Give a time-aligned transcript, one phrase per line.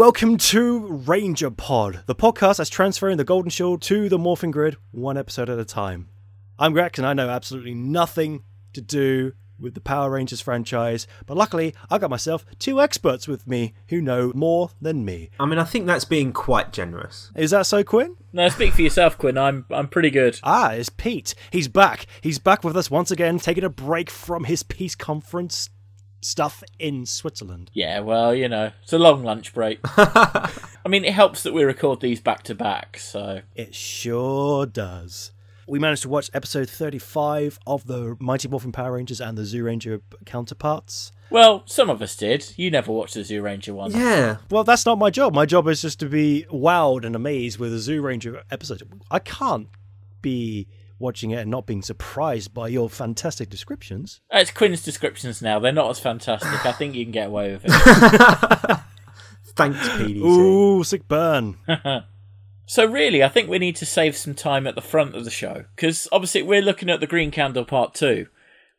[0.00, 4.16] Hello and welcome to Ranger Pod, the podcast that's transferring the Golden Shield to the
[4.16, 6.08] Morphing Grid one episode at a time.
[6.58, 11.36] I'm Grax and I know absolutely nothing to do with the Power Rangers franchise, but
[11.36, 15.28] luckily I got myself two experts with me who know more than me.
[15.38, 17.30] I mean, I think that's being quite generous.
[17.36, 18.16] Is that so, Quinn?
[18.32, 19.36] No, speak for yourself, Quinn.
[19.36, 20.40] I'm I'm pretty good.
[20.42, 21.34] Ah, it's Pete.
[21.50, 22.06] He's back.
[22.22, 25.68] He's back with us once again, taking a break from his peace conference
[26.20, 27.70] stuff in Switzerland.
[27.72, 29.80] Yeah, well, you know, it's a long lunch break.
[29.84, 33.42] I mean, it helps that we record these back to back, so.
[33.54, 35.32] It sure does.
[35.66, 40.00] We managed to watch episode 35 of the Mighty Morphin Power Rangers and the Zyuranger
[40.26, 41.12] counterparts.
[41.30, 42.52] Well, some of us did.
[42.56, 43.92] You never watched the Zyuranger one.
[43.92, 44.38] Yeah.
[44.50, 45.32] Well, that's not my job.
[45.32, 48.82] My job is just to be wowed and amazed with a Zyuranger episode.
[49.12, 49.68] I can't
[50.22, 50.66] be
[51.00, 54.20] watching it and not being surprised by your fantastic descriptions.
[54.30, 55.58] It's Quinn's descriptions now.
[55.58, 56.64] They're not as fantastic.
[56.64, 57.70] I think you can get away with it.
[59.56, 60.16] Thanks, PDT.
[60.18, 61.58] Ooh, sick burn.
[62.66, 65.30] so, really, I think we need to save some time at the front of the
[65.30, 68.26] show because obviously we're looking at the Green Candle Part 2,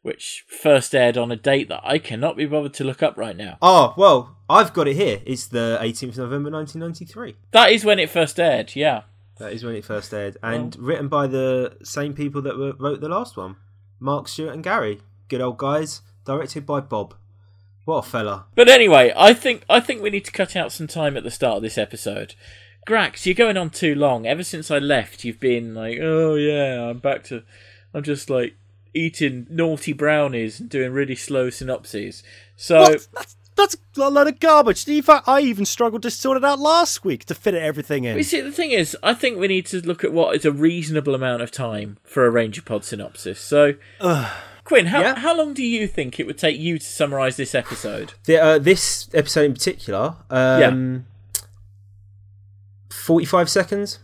[0.02, 3.36] which first aired on a date that I cannot be bothered to look up right
[3.36, 3.58] now.
[3.62, 5.22] Oh, well, I've got it here.
[5.26, 7.36] It's the 18th of November 1993.
[7.52, 9.04] That is when it first aired, yeah.
[9.42, 10.38] That is when it first aired.
[10.44, 13.56] And written by the same people that were, wrote the last one
[14.00, 15.02] Mark Stewart and Gary.
[15.30, 16.02] Good old guys.
[16.26, 17.16] Directed by Bob.
[17.86, 18.46] What a fella.
[18.54, 21.32] But anyway, I think I think we need to cut out some time at the
[21.32, 22.36] start of this episode.
[22.88, 24.28] Grax, you're going on too long.
[24.28, 27.44] Ever since I left, you've been like, "Oh yeah, I'm back to,
[27.94, 28.56] I'm just like
[28.94, 32.22] eating naughty brownies and doing really slow synopses."
[32.56, 33.08] So What?
[33.62, 34.88] That's, that's a load of garbage.
[34.88, 38.18] In fact, I even struggled to sort it out last week to fit everything in.
[38.18, 40.52] you see, the thing is, I think we need to look at what is a
[40.52, 43.40] reasonable amount of time for a Ranger Pod synopsis.
[43.40, 43.76] So,
[44.64, 45.16] Quinn, how Yeah?
[45.20, 48.14] how long do you think it would take you to summarise this episode?
[48.26, 51.06] The, uh, this episode in particular, um,
[52.90, 54.00] 45 seconds.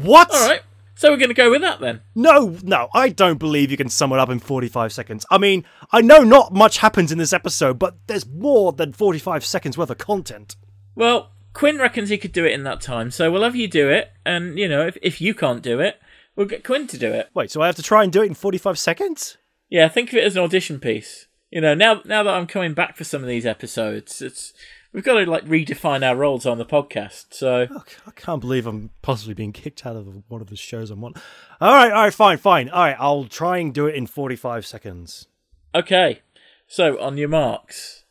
[0.00, 0.32] What?
[0.32, 0.62] All right,
[1.02, 2.00] so we're going to go with that then.
[2.14, 5.26] No, no, I don't believe you can sum it up in 45 seconds.
[5.32, 9.44] I mean, I know not much happens in this episode, but there's more than 45
[9.44, 10.54] seconds worth of content.
[10.94, 13.90] Well, Quinn reckons he could do it in that time, so we'll have you do
[13.90, 14.12] it.
[14.24, 16.00] And you know, if if you can't do it,
[16.36, 17.30] we'll get Quinn to do it.
[17.34, 19.38] Wait, so I have to try and do it in 45 seconds?
[19.68, 21.26] Yeah, think of it as an audition piece.
[21.50, 24.52] You know, now now that I'm coming back for some of these episodes, it's
[24.92, 27.26] we've got to like redefine our roles on the podcast.
[27.30, 27.66] So
[28.06, 31.14] I can't believe I'm possibly being kicked out of one of the shows I'm on.
[31.60, 32.68] All right, all right, fine, fine.
[32.68, 35.26] All right, I'll try and do it in 45 seconds.
[35.74, 36.20] okay,
[36.66, 38.04] so on your marks,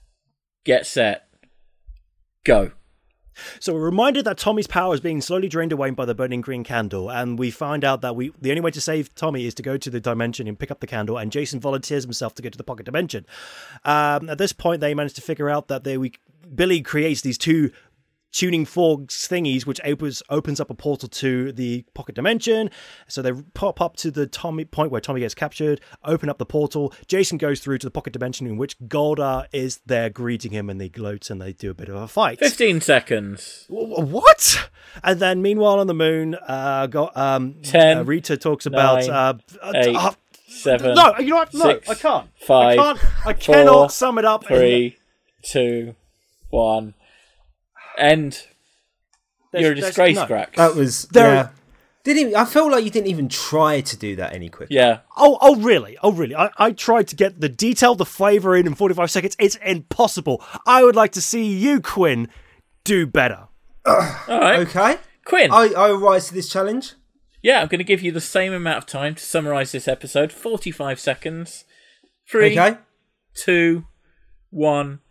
[0.63, 1.27] get set,
[2.43, 2.71] go.
[3.59, 6.63] So we're reminded that Tommy's power is being slowly drained away by the burning green
[6.63, 9.63] candle, and we find out that we the only way to save Tommy is to
[9.63, 11.17] go to the dimension and pick up the candle.
[11.17, 13.25] And Jason volunteers himself to go to the pocket dimension.
[13.83, 16.13] Um, at this point, they manage to figure out that they we
[16.53, 17.71] Billy creates these two
[18.31, 22.69] tuning forks thingies, which opens opens up a portal to the pocket dimension.
[23.07, 26.45] So they pop up to the Tommy point where Tommy gets captured, open up the
[26.45, 26.93] portal.
[27.07, 30.79] Jason goes through to the pocket dimension in which Goldar is there greeting him, and
[30.79, 32.39] they gloat and they do a bit of a fight.
[32.39, 33.65] Fifteen seconds.
[33.67, 34.69] Wh- What?
[35.03, 39.09] And then, meanwhile, on the moon, uh, got um, Ten, uh, Rita talks about nine,
[39.09, 40.11] uh, uh, eight, uh,
[40.47, 40.95] Seven.
[40.95, 41.53] no, you know what?
[41.53, 42.27] No, six, I can't.
[42.45, 42.99] five, I can't.
[43.25, 44.49] I four, cannot sum it up.
[44.51, 44.97] in- Three,
[45.43, 45.95] two,
[46.49, 46.93] one.
[47.97, 48.43] End.
[49.51, 50.25] There's- You're a disgrace, no.
[50.25, 50.55] Grax.
[50.55, 51.03] That was.
[51.05, 51.49] There- yeah.
[52.03, 54.73] Didn't even, I felt like you didn't even try to do that any quicker.
[54.73, 55.01] yeah.
[55.15, 55.99] Oh, oh, really?
[56.01, 56.35] Oh, really?
[56.35, 59.35] I, I tried to get the detail, the flavour in in 45 seconds.
[59.37, 60.43] It's impossible.
[60.65, 62.27] I would like to see you, Quinn,
[62.83, 63.49] do better.
[63.85, 63.97] All
[64.27, 64.59] right.
[64.61, 64.97] Okay.
[65.25, 65.51] Quinn.
[65.51, 66.93] I, I rise to this challenge.
[67.43, 70.31] Yeah, I'm going to give you the same amount of time to summarise this episode
[70.31, 71.65] 45 seconds.
[72.27, 72.79] Three, Okay.
[73.35, 73.85] two,
[74.49, 75.01] one,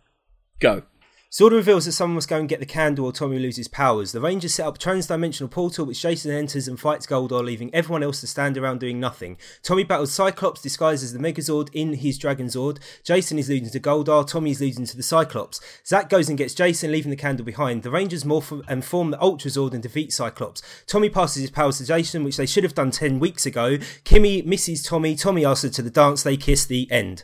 [0.59, 0.83] go.
[1.31, 4.11] Zordon reveals that someone must go and get the candle or Tommy loses powers.
[4.11, 8.03] The Rangers set up a trans-dimensional portal which Jason enters and fights Goldar, leaving everyone
[8.03, 9.37] else to stand around doing nothing.
[9.63, 12.79] Tommy battles Cyclops disguised as the Megazord in his Dragon Zord.
[13.05, 15.61] Jason is losing to Goldar, Tommy is losing to the Cyclops.
[15.87, 17.83] Zack goes and gets Jason, leaving the candle behind.
[17.83, 20.61] The Rangers morph and form the Ultra Zord and defeat Cyclops.
[20.85, 23.77] Tommy passes his powers to Jason, which they should have done 10 weeks ago.
[24.03, 27.23] Kimmy misses Tommy, Tommy asks her to the dance, they kiss the end.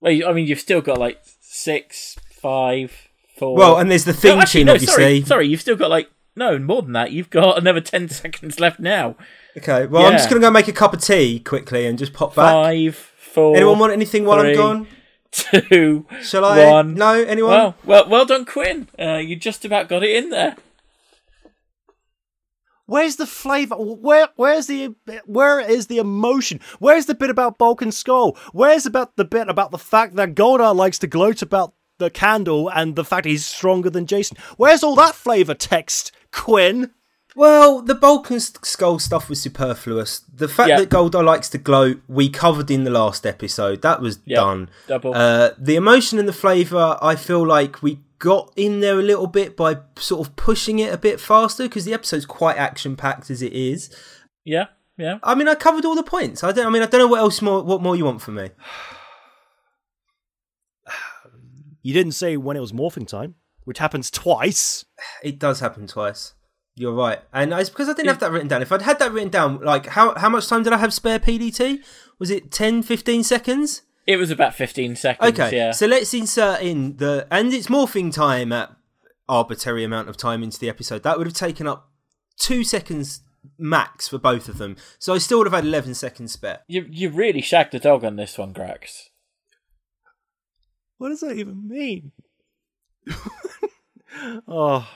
[0.00, 2.16] Well, I mean, you've still got like six,
[2.46, 3.56] five, four.
[3.56, 4.94] Well, and there's the theme No, actually, tune, no, obviously.
[4.96, 7.10] Sorry, sorry, you've still got like no more than that.
[7.10, 9.16] You've got another ten seconds left now.
[9.56, 12.12] Okay, well, I'm just going to go make a cup of tea quickly and just
[12.12, 12.52] pop back.
[12.52, 13.56] Five, four.
[13.56, 14.86] Anyone want anything while three, I'm gone?
[15.32, 16.06] Two.
[16.22, 16.70] Shall I?
[16.70, 16.94] One.
[16.94, 17.50] No, anyone?
[17.50, 18.88] Well, well, well done, Quinn.
[18.98, 20.56] Uh, you just about got it in there.
[22.86, 23.74] Where's the flavour?
[23.74, 24.94] Where where's the
[25.24, 26.60] where is the emotion?
[26.78, 28.38] Where's the bit about Bulk and Skull?
[28.52, 32.68] Where's about the bit about the fact that Goldar likes to gloat about the candle
[32.70, 34.36] and the fact he's stronger than Jason.
[34.56, 36.90] Where's all that flavour text, Quinn?
[37.34, 40.20] Well, the bulk and skull stuff was superfluous.
[40.32, 40.80] The fact Yeah.
[40.80, 43.82] that Goldar likes to glow, we covered in the last episode.
[43.82, 44.70] That was Yeah, done.
[44.88, 45.14] double.
[45.14, 49.26] Uh, the emotion and the flavour, I feel like we got in there a little
[49.26, 53.30] bit by sort of pushing it a bit faster because the episode's quite action packed
[53.30, 53.90] as it is.
[54.42, 55.18] Yeah, yeah.
[55.22, 56.42] I mean, I covered all the points.
[56.42, 56.66] I don't.
[56.66, 57.62] I mean, I don't know what else more.
[57.62, 58.48] What more you want from me?
[61.86, 64.84] You didn't say when it was morphing time, which happens twice.
[65.22, 66.34] It does happen twice.
[66.74, 68.60] You're right, and it's because I didn't have that written down.
[68.60, 71.20] If I'd had that written down, like how how much time did I have spare?
[71.20, 71.78] PDT
[72.18, 73.82] was it 10, 15 seconds?
[74.04, 75.70] It was about 15 seconds, Okay, yeah.
[75.70, 78.74] so let's insert in the and it's morphing time at
[79.28, 81.04] arbitrary amount of time into the episode.
[81.04, 81.88] That would have taken up
[82.36, 83.20] two seconds
[83.58, 84.76] max for both of them.
[84.98, 86.62] So I still would have had eleven seconds spare.
[86.66, 89.10] You you really shagged the dog on this one, Grax.
[90.98, 92.12] What does that even mean?
[94.48, 94.88] oh.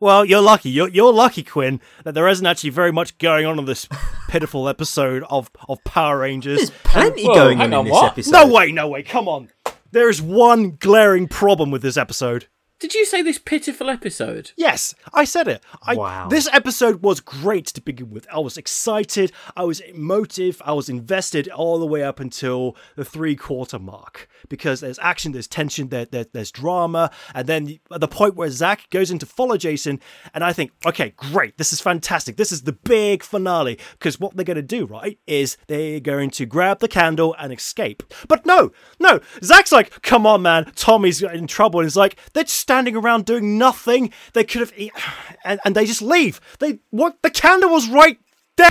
[0.00, 0.68] Well, you're lucky.
[0.68, 3.88] You're, you're lucky, Quinn, that there isn't actually very much going on in this
[4.28, 6.58] pitiful episode of, of Power Rangers.
[6.58, 8.12] There's plenty Whoa, going on hang in on, this what?
[8.12, 8.32] episode.
[8.32, 9.48] No way, no way, come on.
[9.92, 12.48] There is one glaring problem with this episode.
[12.82, 14.50] Did you say this pitiful episode?
[14.56, 15.62] Yes, I said it.
[15.86, 16.26] I, Wow.
[16.26, 18.26] This episode was great to begin with.
[18.32, 23.04] I was excited, I was emotive, I was invested all the way up until the
[23.04, 24.28] three quarter mark.
[24.48, 28.50] Because there's action, there's tension, there, there, there's drama, and then at the point where
[28.50, 30.00] Zack goes in to follow Jason,
[30.34, 32.36] and I think, okay, great, this is fantastic.
[32.36, 33.78] This is the big finale.
[33.92, 37.52] Because what they're going to do, right, is they're going to grab the candle and
[37.52, 38.02] escape.
[38.26, 41.78] But no, no, Zack's like, come on, man, Tommy's in trouble.
[41.78, 44.10] And he's like, they're just standing around doing nothing.
[44.32, 44.72] They could have,
[45.44, 46.40] and, and they just leave.
[46.58, 48.18] They, what, the candle was right
[48.56, 48.70] there.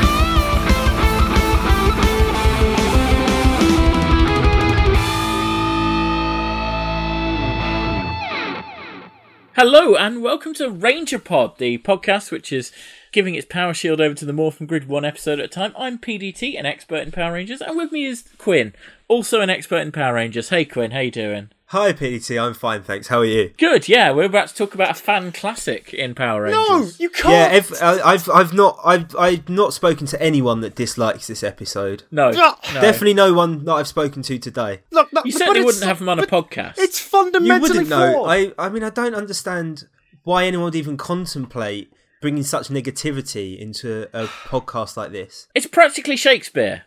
[9.53, 12.71] Hello and welcome to Ranger Pod, the podcast which is
[13.11, 15.75] giving its power shield over to the Morphin Grid one episode at a time.
[15.77, 18.73] I'm PDT, an expert in Power Rangers, and with me is Quinn,
[19.07, 20.49] also an expert in Power Rangers.
[20.49, 21.51] Hey Quinn, how you doing?
[21.71, 23.07] Hi PDT, I'm fine, thanks.
[23.07, 23.53] How are you?
[23.57, 24.11] Good, yeah.
[24.11, 26.59] We're about to talk about a fan classic in Power Rangers.
[26.67, 27.29] No, you can't.
[27.29, 31.43] Yeah, ev- I- I've I've not I've I've not spoken to anyone that dislikes this
[31.43, 32.03] episode.
[32.11, 32.55] no, no.
[32.73, 34.81] Definitely no one that I've spoken to today.
[34.91, 36.73] Look, look, You but certainly wouldn't have him on a podcast.
[36.77, 38.13] It's You fundamentally wouldn't know.
[38.15, 38.29] flawed.
[38.29, 39.87] I I mean I don't understand
[40.23, 45.47] why anyone would even contemplate bringing such negativity into a podcast like this.
[45.55, 46.83] It's practically Shakespeare.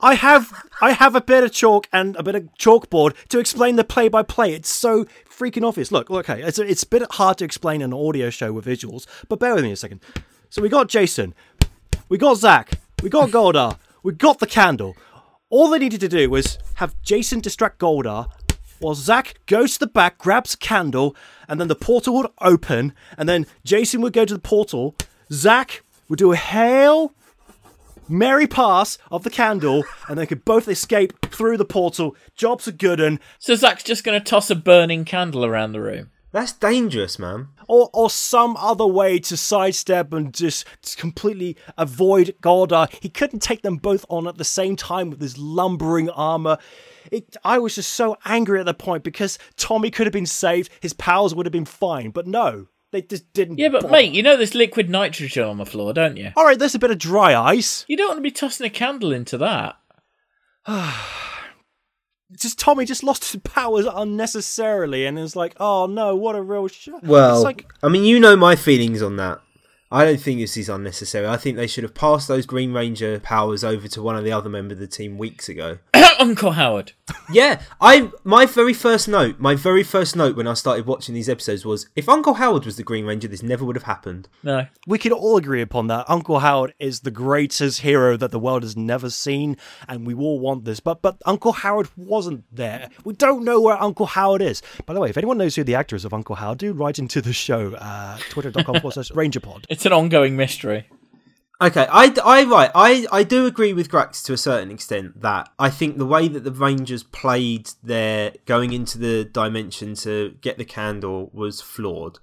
[0.00, 3.76] I have I have a bit of chalk and a bit of chalkboard to explain
[3.76, 4.52] the play by play.
[4.54, 5.90] It's so freaking obvious.
[5.90, 9.06] Look, okay, it's a, it's a bit hard to explain an audio show with visuals,
[9.28, 10.00] but bear with me a second.
[10.50, 11.34] So we got Jason,
[12.08, 14.96] we got Zack, we got Goldar, we got the candle.
[15.50, 18.30] All they needed to do was have Jason distract Goldar
[18.80, 21.16] while Zack goes to the back, grabs a candle,
[21.48, 24.94] and then the portal would open, and then Jason would go to the portal,
[25.32, 27.12] Zack would do a hail
[28.08, 32.16] merry pass of the candle, and they could both escape through the portal.
[32.34, 35.80] Jobs are good, and So Zack's just going to toss a burning candle around the
[35.80, 36.10] room.
[36.30, 37.48] That's dangerous, man.
[37.68, 40.66] or or some other way to sidestep and just
[40.98, 42.90] completely avoid Goldar.
[43.02, 46.58] He couldn't take them both on at the same time with his lumbering armor.
[47.10, 50.70] It, I was just so angry at the point because Tommy could have been saved,
[50.80, 53.58] his powers would have been fine, but no, they just didn't.
[53.58, 53.92] Yeah, but bother.
[53.92, 56.32] mate, you know there's liquid nitrogen on the floor, don't you?
[56.36, 57.84] all right, there's a bit of dry ice.
[57.88, 59.76] You don't want to be tossing a candle into that.
[62.36, 66.68] Just Tommy just lost his powers unnecessarily, and it's like, oh no, what a real
[66.68, 67.02] shot.
[67.02, 69.40] Well, like I mean, you know my feelings on that.
[69.90, 71.26] I don't think this is unnecessary.
[71.26, 74.32] I think they should have passed those Green Ranger powers over to one of the
[74.32, 75.78] other members of the team weeks ago.
[76.18, 76.92] Uncle Howard.
[77.30, 81.28] Yeah, I my very first note, my very first note when I started watching these
[81.28, 84.28] episodes was if Uncle Howard was the Green Ranger, this never would have happened.
[84.42, 84.66] No.
[84.86, 86.04] we can all agree upon that.
[86.08, 89.56] Uncle Howard is the greatest hero that the world has never seen,
[89.88, 90.80] and we all want this.
[90.80, 92.88] But but Uncle Howard wasn't there.
[93.04, 94.62] We don't know where Uncle Howard is.
[94.86, 96.98] By the way, if anyone knows who the actor is of Uncle Howard, do write
[96.98, 99.64] into the show, uh, twitter.com forward slash rangerpod.
[99.68, 100.88] It's an ongoing mystery.
[101.60, 105.48] Okay, I, I right, I, I do agree with Grax to a certain extent that
[105.58, 110.56] I think the way that the Rangers played their going into the dimension to get
[110.56, 112.20] the candle was flawed.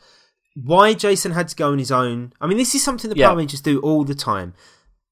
[0.56, 2.32] Why Jason had to go on his own?
[2.40, 3.28] I mean, this is something the Yeah.
[3.28, 4.54] Power Rangers do all the time.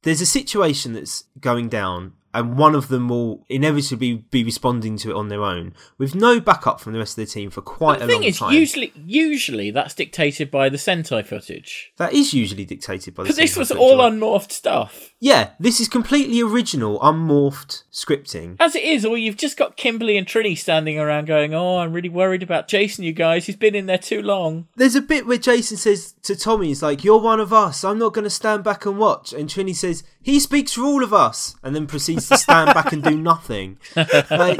[0.03, 5.11] There's a situation that's going down, and one of them will inevitably be responding to
[5.11, 7.99] it on their own, with no backup from the rest of the team for quite
[7.99, 8.53] the a thing long is, time.
[8.53, 11.91] usually, usually that's dictated by the Sentai footage.
[11.97, 14.11] that is usually dictated by the Because this was footage, all right?
[14.11, 15.11] unmorphed stuff.
[15.19, 18.57] Yeah, this is completely original, unmorphed scripting.
[18.59, 21.93] As it is, or you've just got Kimberly and Trini standing around going, "Oh, I'm
[21.93, 23.03] really worried about Jason.
[23.03, 26.35] You guys, he's been in there too long." There's a bit where Jason says to
[26.35, 27.83] Tommy, "He's like, you're one of us.
[27.83, 31.03] I'm not going to stand back and watch." And Trini says, "He speaks for all
[31.03, 33.77] of us," and then proceeds to stand back and do nothing.
[33.95, 34.59] Like,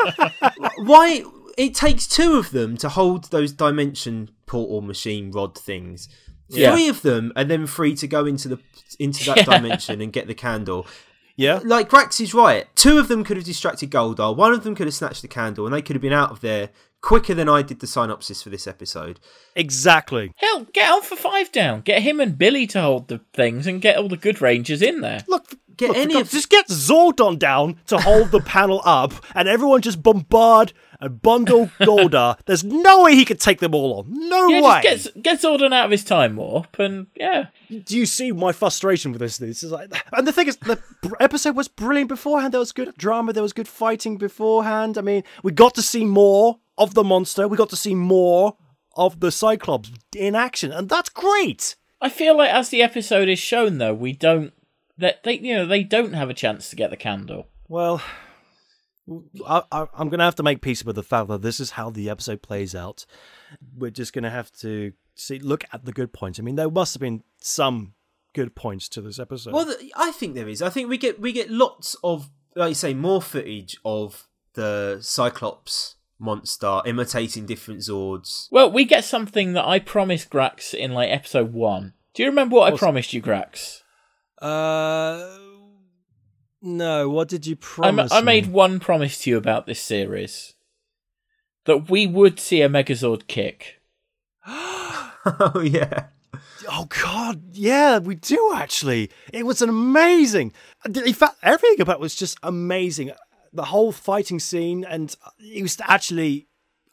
[0.78, 1.24] why?
[1.58, 6.10] It takes two of them to hold those dimension portal machine rod things.
[6.50, 6.72] Yeah.
[6.72, 8.60] Three of them, and then three to go into the
[9.00, 10.88] into that dimension and get the candle.
[11.36, 11.60] Yeah.
[11.64, 12.68] Like Grax is right.
[12.76, 14.36] Two of them could have distracted Goldar.
[14.36, 16.42] One of them could have snatched the candle, and they could have been out of
[16.42, 16.70] there
[17.02, 19.20] quicker than I did the synopsis for this episode.
[19.56, 20.32] Exactly.
[20.38, 21.82] Hell, get Alpha Five down.
[21.82, 25.02] Get him and Billy to hold the things, and get all the good rangers in
[25.02, 25.22] there.
[25.28, 29.48] Look, Get look, any of- just get Zordon down to hold the panel up, and
[29.48, 32.38] everyone just bombard and bundle Goldar.
[32.46, 34.06] There's no way he could take them all on.
[34.30, 34.82] No Yeah, way.
[34.84, 37.48] just get get Zordon out of his time warp, and yeah,
[37.86, 39.38] Do you see my frustration with this?
[39.38, 40.80] This is like, and the thing is, the
[41.20, 42.54] episode was brilliant beforehand.
[42.54, 43.34] There was good drama.
[43.34, 44.98] There was good fighting beforehand.
[44.98, 47.48] I mean, we got to see more of the monster.
[47.48, 48.58] We got to see more
[48.96, 51.76] of the Cyclops in action, and that's great.
[52.00, 54.54] I feel like as the episode is shown, though, we don't
[55.04, 57.48] that they you know they don't have a chance to get the candle.
[57.68, 58.02] Well,
[59.46, 61.72] I, I, I'm going to have to make peace with the fact that this is
[61.72, 63.06] how the episode plays out.
[63.76, 66.40] We're just going to have to see, look at the good points.
[66.40, 67.94] I mean, there must have been some
[68.34, 69.54] good points to this episode.
[69.54, 70.62] Well, I think there is.
[70.62, 75.00] I think we get we get lots of, like you say, more footage of the
[75.02, 78.48] Cyclops monster imitating different Zords.
[78.52, 81.94] Well, we get something that I promised Grax in like episode one.
[82.14, 83.83] Do you remember what I promised you, Grax?
[84.44, 85.38] Uh,
[86.62, 87.10] no.
[87.10, 88.12] What did you I, promise?
[88.12, 88.54] ma- I made me?
[88.54, 90.54] one promise to you about this series
[91.66, 93.82] that we would see a Megazord kick.
[94.46, 96.08] oh yeah.
[96.70, 99.10] Oh God, yeah, we do actually.
[99.32, 100.54] It was an amazing.
[100.86, 103.12] In fact, everything about it was just amazing.
[103.52, 106.48] The whole fighting scene, and it was actually,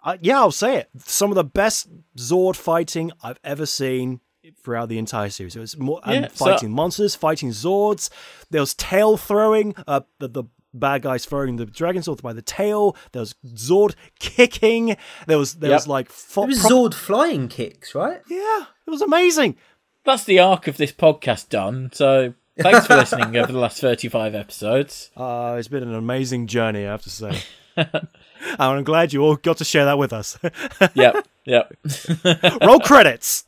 [0.05, 0.91] uh, yeah, I'll say it.
[0.99, 4.21] Some of the best Zord fighting I've ever seen
[4.63, 5.57] throughout the entire series.
[5.57, 8.11] It was more and Yeah, so- fighting monsters, fighting Zords.
[8.51, 9.75] There was tail throwing.
[9.87, 12.97] Uh, the, the bad guys throwing the Dragonzord by the tail.
[13.13, 14.97] There was Zord kicking.
[15.27, 15.77] There was there Yep.
[15.77, 18.21] was like fo- was prop- Zord flying kicks, right?
[18.29, 19.57] Yeah, it was amazing.
[20.05, 21.91] That's the arc of this podcast done.
[21.93, 25.11] So thanks for listening over the last thirty-five episodes.
[25.17, 27.41] Uh, it's been an amazing journey, I have to say.
[27.77, 28.09] and
[28.59, 30.39] I'm glad you all got to share that with us.
[30.95, 31.73] Yep, yep.
[32.63, 33.45] Roll credits.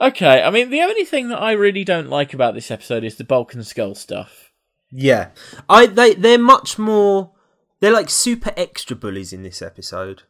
[0.00, 3.16] Okay, I mean the only thing that I really don't like about this episode is
[3.16, 4.50] the Bulk and Skull stuff.
[4.90, 5.30] Yeah.
[5.68, 7.32] I they they're much more.
[7.80, 10.22] They're like super extra bullies in this episode.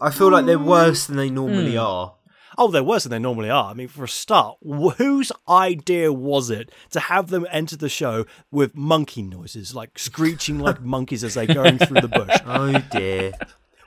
[0.00, 1.80] I feel like they're worse than they normally hmm.
[1.80, 2.14] are.
[2.58, 3.70] Oh, they're worse than they normally are.
[3.70, 7.88] I mean, for a start, wh- whose idea was it to have them enter the
[7.88, 12.36] show with monkey noises, like screeching like monkeys as they're going through the bush?
[12.46, 13.32] Oh dear.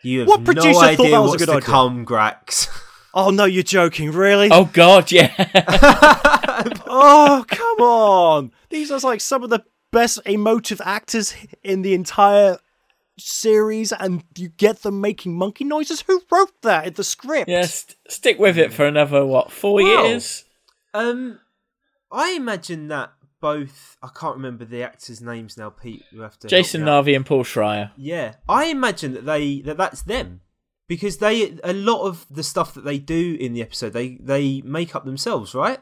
[0.02, 1.66] You have What producer no thought idea that was a what's good to idea?
[1.66, 2.70] come, Grax.
[3.14, 4.50] Oh no, you're joking, really?
[4.52, 5.32] Oh God, yeah.
[6.96, 8.52] Oh, come on.
[8.70, 12.58] These are like some of the best emotive actors in the entire
[13.18, 16.02] series, and you get them making monkey noises?
[16.02, 17.50] Who wrote that in the script?
[17.50, 20.04] yeah, st- stick with it for another what four Wow.
[20.06, 20.46] years.
[20.94, 21.40] Um,
[22.12, 23.98] I imagine that both.
[24.02, 25.70] I can't remember the actors' names now.
[25.72, 26.48] Pete, you have to.
[26.48, 27.06] Jason me out.
[27.06, 27.92] Narvy and Paul Schrier.
[27.98, 30.42] Yeah, I imagine that they that that's them
[30.88, 34.62] because they a lot of the stuff that they do in the episode they they
[34.62, 35.80] make up themselves, right?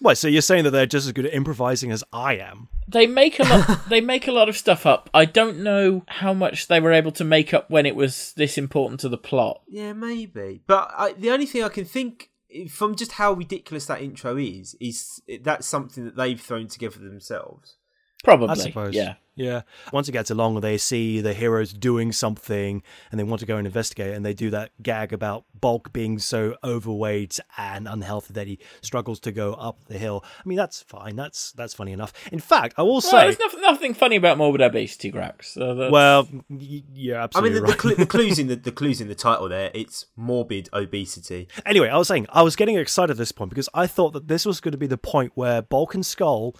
[0.00, 2.68] Wait, so you're saying that they're just as good at improvising as I am?
[2.86, 3.80] They make a lot.
[3.88, 5.10] they make a lot of stuff up.
[5.12, 8.56] I don't know how much they were able to make up when it was this
[8.56, 9.62] important to the plot.
[9.68, 10.62] Yeah, maybe.
[10.66, 12.30] But I, the only thing I can think
[12.70, 17.76] from just how ridiculous that intro is is that's something that they've thrown together themselves.
[18.24, 18.48] Probably.
[18.48, 18.94] I suppose.
[18.94, 19.14] Yeah.
[19.36, 19.62] Yeah.
[19.92, 22.82] Once it gets along, they see the heroes doing something
[23.12, 26.18] and they want to go and investigate, and they do that gag about Bulk being
[26.18, 30.24] so overweight and unhealthy that he struggles to go up the hill.
[30.44, 31.14] I mean, that's fine.
[31.14, 32.12] That's that's funny enough.
[32.32, 35.44] In fact, I will Well, say, there's nothing, nothing funny about morbid obesity, Grax.
[35.44, 37.70] So well, yeah, you're I mean, the, right.
[37.70, 39.70] the, clu- the clues in the, the clues in the title there.
[39.72, 41.46] It's morbid obesity.
[41.64, 44.26] Anyway, I was saying I was getting excited at this point because I thought that
[44.26, 46.56] this was going to be the point where Bulk and Skull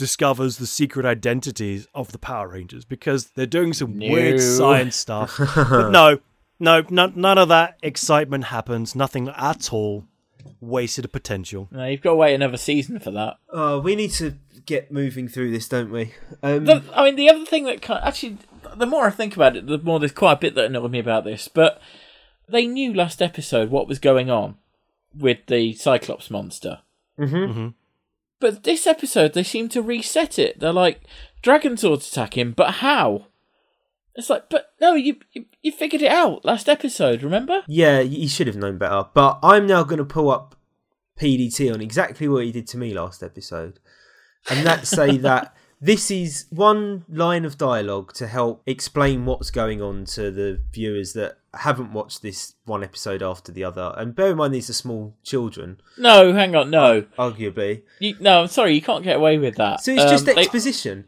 [0.00, 4.10] discovers the secret identities of the Power Rangers because they're doing some No.
[4.10, 5.36] weird science stuff.
[5.54, 6.18] but no,
[6.58, 8.96] no, no, none of that excitement happens.
[8.96, 10.06] Nothing at all.
[10.60, 11.68] Wasted potential.
[11.70, 13.36] No, you've got to wait another season for that.
[13.52, 14.34] Uh, we need to
[14.66, 16.12] get moving through this, don't we?
[16.42, 18.38] Um, The, I mean, the other thing that kind actually,
[18.76, 20.98] the more I think about it, the more there's quite a bit that annoyed me
[20.98, 21.46] about this.
[21.48, 21.80] But
[22.48, 24.56] they knew last episode what was going on
[25.14, 26.80] with the Cyclops monster.
[27.18, 27.68] Mm-hmm.
[28.40, 30.60] But this episode, they seem to reset it.
[30.60, 31.02] They're like,
[31.42, 33.26] Dragonzord's attacking, but how?
[34.14, 37.62] It's like, but no, you, you you figured it out last episode, remember?
[37.68, 39.04] Yeah, you should have known better.
[39.14, 40.56] But I'm now going to pull up
[41.18, 43.78] PDT on exactly what he did to me last episode,
[44.48, 49.80] and that say that this is one line of dialogue to help explain what's going
[49.80, 53.92] on to the viewers that haven't watched this one episode after the other.
[53.96, 57.82] And bear in mind, these are small children, No, hang on, no, arguably.
[57.98, 58.42] you, no.
[58.42, 59.80] I'm sorry, you can't get away with that.
[59.82, 61.06] So it's just Um, they- exposition.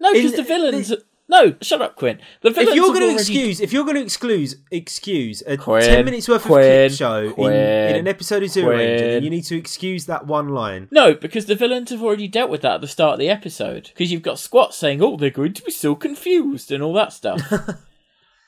[0.00, 0.92] no, because the villains.
[1.26, 2.18] No, shut up, Quinn.
[2.42, 5.56] The villains if you're going to already- excuse, if you're going to excuse, excuse a
[5.56, 9.24] Quinn, ten minutes worth of clip show in, in an episode of Zero Ranger, then
[9.24, 10.86] you need to excuse that one line.
[10.90, 13.84] No, because the villains have already dealt with that at the start of the episode.
[13.94, 17.12] Because you've got Squat saying, "Oh, they're going to be so confused" and all that
[17.14, 17.40] stuff.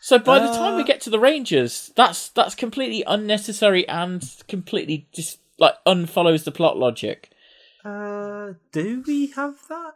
[0.00, 0.86] so by the time we Uh.
[0.86, 6.76] get to the Rangers, that's that's completely unnecessary and completely just like unfollows the plot
[6.78, 7.30] logic.
[7.84, 9.94] Uh, do we have that?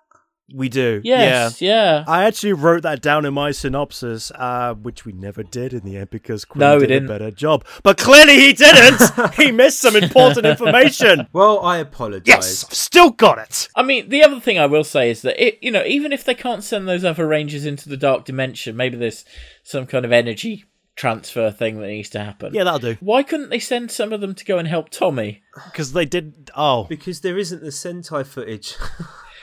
[0.53, 1.01] We do.
[1.05, 2.05] Yes, yeah.
[2.09, 5.97] I actually wrote that down in my synopsis, uh, which we never did in the
[5.97, 7.05] end because Quinn No, we did didn't.
[7.05, 7.65] a better job.
[7.83, 9.01] But clearly he didn't.
[9.35, 11.29] he missed some important information.
[11.33, 12.27] Well, I apologise.
[12.27, 13.69] Yes, I've still got it.
[13.77, 16.25] I mean, the other thing I will say is that it, you know, even if
[16.25, 19.25] they can't send those other Rangers into the dark dimension, maybe there's
[19.63, 20.65] some kind of energy
[20.97, 22.53] transfer thing that needs to happen.
[22.53, 22.97] Yeah, that'll do.
[23.01, 25.43] Why couldn't they send some of them to go and help Tommy?
[25.67, 26.51] Because they did.
[26.57, 28.75] Oh, Because there isn't the Sentai footage.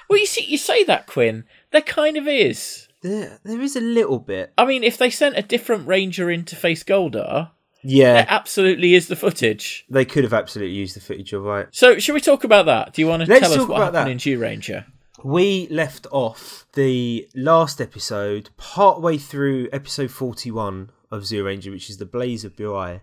[0.09, 1.43] Well, you see, you say that, Quinn.
[1.71, 2.87] There kind of is.
[3.01, 4.53] there, there is a little bit.
[4.57, 7.51] I mean, if they sent a different Ranger in to face Goldar,
[7.83, 9.85] Yeah, there absolutely is the footage.
[9.89, 11.31] they could have absolutely used the footage.
[11.31, 11.67] You're right.
[11.71, 12.93] So, should we talk about that?
[12.93, 14.09] Do you want to Let's tell us what happened that.
[14.11, 14.85] in G Ranger?
[15.23, 21.97] We left off the last episode partway through episode 41 of Zero Ranger, which is
[21.97, 23.01] the Blaze of Burai.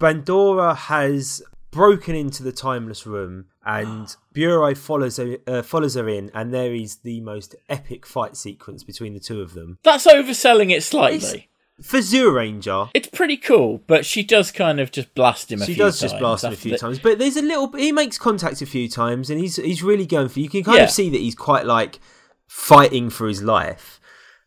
[0.00, 6.30] Bandora has broken into the timeless room, and Burai follows her, uh, follows her in,
[6.34, 9.78] and there is the most epic fight sequence between the two of them.
[9.82, 11.48] That's overselling it slightly.
[11.80, 15.64] For Zero Ranger, It's pretty cool, but she does kind of just blast him a
[15.66, 17.72] she does just blast him a few the- times, but there's a little.
[17.72, 20.38] He makes contact a few times, and he's he's really going for.
[20.40, 20.84] You can kind Yeah.
[20.84, 21.98] of see that he's quite like
[22.46, 24.00] fighting for his life,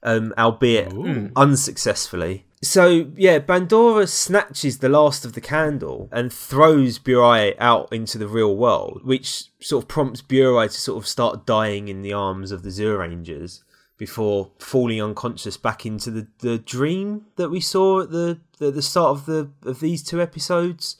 [0.03, 0.93] um, albeit
[1.35, 2.44] unsuccessfully.
[2.61, 8.27] So yeah, Bandora snatches the last of the candle and throws Burai out into the
[8.27, 12.51] real world, which sort of prompts Burai to sort of start dying in the arms
[12.51, 13.63] of the Zero Rangers
[13.97, 18.81] before falling unconscious back into the, the dream that we saw at the, the the
[18.81, 20.97] start of the of these two episodes.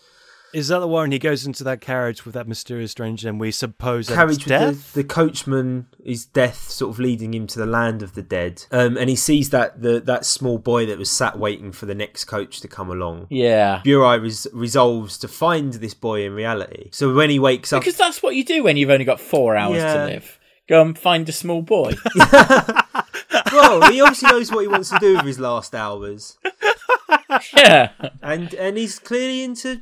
[0.56, 3.52] Is that the one he goes into that carriage with that mysterious stranger, and we
[3.52, 4.68] suppose that's carriage death?
[4.70, 8.22] with the, the coachman is death sort of leading him to the land of the
[8.22, 11.86] dead um, and he sees that the that small boy that was sat waiting for
[11.88, 13.82] the next coach to come along Yeah.
[13.86, 17.98] Burai res- resolves to find this boy in reality so when he wakes up Because
[17.98, 19.94] that's what you do when you've only got four hours Yeah.
[19.96, 20.39] to live.
[20.68, 21.94] Go and find a small boy.
[23.52, 26.38] well he obviously knows what he wants to do with his last hours
[27.56, 27.91] yeah.
[28.22, 29.82] and and he's clearly into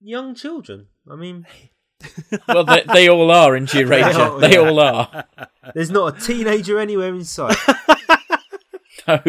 [0.00, 1.46] young children i mean
[2.46, 4.20] Well, they, they all are in G Ranger.
[4.20, 4.58] are, They yeah.
[4.68, 5.24] all are.
[5.74, 7.56] there's not a teenager anywhere in sight
[9.08, 9.20] No.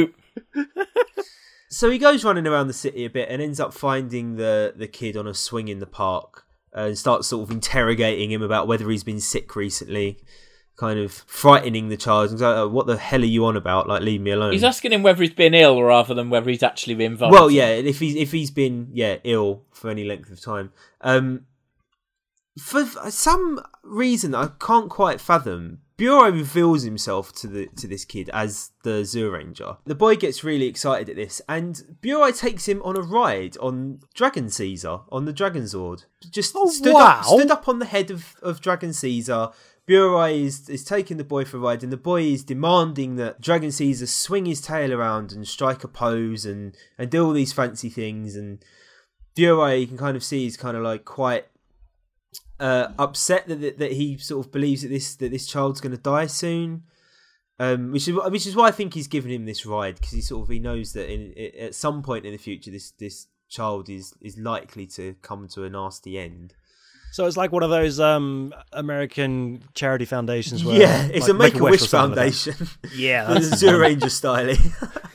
[1.70, 4.88] So he goes running around the city a bit and ends up finding the the
[4.88, 8.68] kid on a swing in the park uh, and starts sort of interrogating him about
[8.68, 10.18] whether he's been sick recently,
[10.80, 12.32] kind of frightening the child.
[12.32, 13.88] He's like, "Oh, "What the hell are you on about?
[13.88, 16.64] Like, leave me alone." He's asking him whether he's been ill rather than whether he's
[16.64, 17.34] actually been involved.
[17.34, 21.46] well, yeah, if he's if he's been yeah ill for any length of time, um,
[22.60, 25.80] for some reason I can't quite fathom.
[25.98, 29.80] Burai reveals himself to the to this kid as the Zyuranger.
[29.86, 34.00] The boy gets really excited at this, and Burai takes him on a ride on
[34.14, 36.06] Dragon Caesar on the Dragon Zord.
[36.32, 37.20] Just Oh, stood wow.
[37.20, 39.50] up stood up on the head of, of Dragon Caesar.
[39.90, 43.42] Burai is is taking the boy for a ride, and the boy is demanding that
[43.42, 47.54] Dragon Caesar swing his tail around and strike a pose and and do all these
[47.54, 48.36] fancy things.
[48.36, 48.64] And
[49.36, 51.48] Burai, you can kind of see, is kind of like quite
[52.60, 55.96] uh, upset that, that that he sort of believes that this that this child's going
[55.96, 56.84] to die soon.
[57.62, 60.22] Um, which is which is why I think he's given him this ride because he
[60.22, 63.28] sort of he knows that in, i at some point in the future this this
[63.50, 66.54] child is is likely to come to a nasty end.
[67.12, 70.64] So it's like one of those um, American charity foundations.
[70.64, 71.90] Where, yeah, it's like a Make a Wish or like.
[71.90, 72.56] Foundation.
[72.96, 74.56] yeah, the that's Zero Ranger style.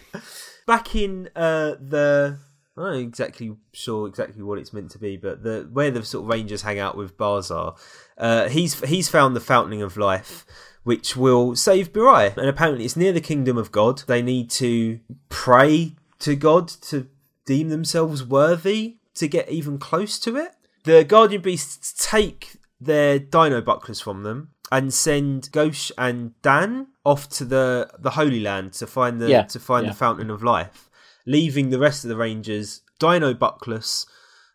[0.67, 2.39] Back in uh, the
[2.77, 6.25] I'm not exactly sure exactly what it's meant to be, but the where the sort
[6.25, 7.77] of rangers hang out with Barza,
[8.19, 10.45] uh, he's he's found the fountain of life,
[10.83, 14.03] which will save Burai, and apparently it's near the kingdom of God.
[14.07, 17.07] They need to pray to God to
[17.47, 20.55] deem themselves worthy to get even close to it.
[20.85, 27.29] The guardian beasts take their dino bucklers from them and send Goshi and Dan off
[27.31, 29.93] to the the Holy Land to find the Yeah, to find yeah.
[29.93, 30.89] the fountain of life,
[31.27, 34.07] leaving the rest of the Rangers dino buckless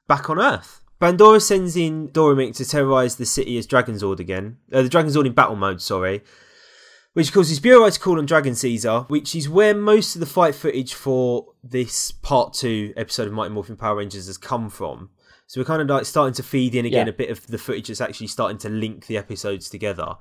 [0.07, 0.81] back on Earth.
[1.01, 4.57] Bandora sends in Dora Mimic to terrorize the city as Dragonzord again.
[4.71, 6.21] Uh, the Dragonzord in battle mode, sorry.
[7.13, 10.53] Which causes Burai to call on Dragon Caesar, which is where most of the fight
[10.55, 15.09] footage for this part two episode of Mighty Morphin Power Rangers has come from.
[15.49, 17.11] So we're kind of like starting to feed in again Yeah.
[17.11, 20.13] a bit of the footage that's actually starting to link the episodes together.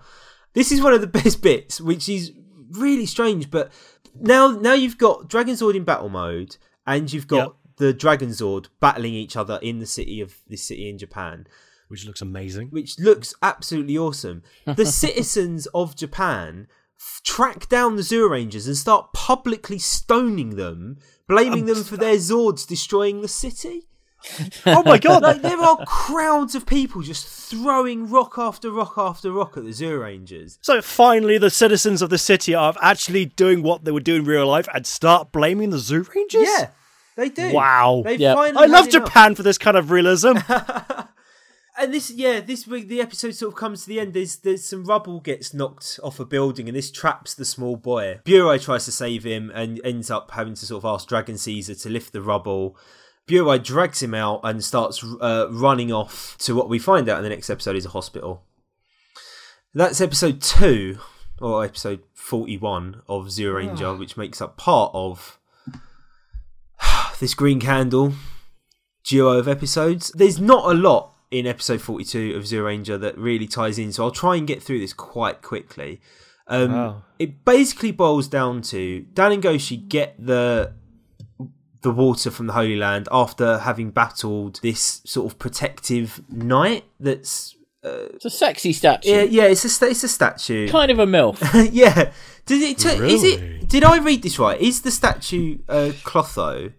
[0.55, 2.33] This is one of the best bits, which is
[2.71, 3.51] really strange.
[3.51, 3.71] But
[4.19, 7.77] now, now you've got Dragonzord in battle mode, and you've got Yep.
[7.77, 11.47] the Dragonzord battling each other in the city of this city in Japan,
[11.89, 12.69] which looks amazing.
[12.71, 14.43] which looks absolutely awesome.
[14.65, 16.69] The citizens of Japan
[17.23, 20.97] track down the Zyurangers and start publicly stoning them,
[21.29, 23.89] blaming them for their Zords destroying the city.
[24.67, 25.23] Oh my god!
[25.23, 29.71] Like there are crowds of people just throwing rock after rock after rock at the
[29.71, 30.59] Zyurangers.
[30.61, 34.25] So finally, the citizens of the city are actually doing what they would do in
[34.25, 36.47] real life and start blaming the zoo rangers.
[36.47, 36.71] Yeah,
[37.17, 37.53] they do.
[37.53, 38.03] Wow.
[38.05, 38.35] They Yeah.
[38.35, 39.07] finally I love had enough.
[39.09, 40.35] Japan for this kind of realism.
[41.81, 44.13] And this, yeah, this week the episode sort of comes to the end.
[44.13, 48.19] There's there's some rubble gets knocked off a building, and this traps the small boy.
[48.25, 51.77] Burai tries to save him and ends up having to sort of ask Dragon Caesar
[51.77, 52.77] to lift the rubble.
[53.29, 57.23] Burai drags him out and starts uh, running off to what we find out in
[57.25, 58.43] the next episode is a hospital.
[59.75, 60.99] That's episode two,
[61.41, 65.39] or episode forty-one of Zero Ranger, which makes up part of
[67.21, 68.15] this Green Candle
[69.05, 70.11] duo of episodes.
[70.15, 74.05] There's not a lot in episode 42 of Zero Ranger that really ties in, so
[74.05, 76.01] I'll try and get through this quite quickly.
[76.47, 77.03] Um, Wow.
[77.19, 80.73] It basically boils down to Dan and Goshi get the
[81.83, 86.85] the water from the Holy Land after having battled this sort of protective knight.
[86.99, 89.09] That's It's a sexy statue.
[89.11, 89.45] yeah, yeah.
[89.45, 90.69] It's a sta- it's a statue.
[90.69, 91.39] Kind of a MILF.
[91.73, 92.13] yeah.
[92.47, 92.79] Did it?
[92.79, 93.69] T- Is it?
[93.69, 94.61] Did I read this right?
[94.61, 96.73] Is the statue uh, Clotho,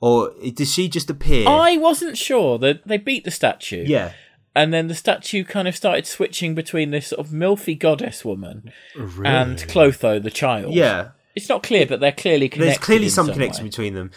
[0.00, 1.46] or does she just appear?
[1.48, 3.84] I wasn't sure that they beat the statue.
[3.86, 4.12] yeah.
[4.52, 8.72] And then the statue kind of started switching between this sort of milfy goddess woman
[8.96, 10.74] and Clotho, the child.
[10.74, 11.10] Yeah.
[11.36, 12.70] It's not clear, but they're clearly connected.
[12.70, 13.68] There's clearly in some some connection way.
[13.70, 14.10] between them.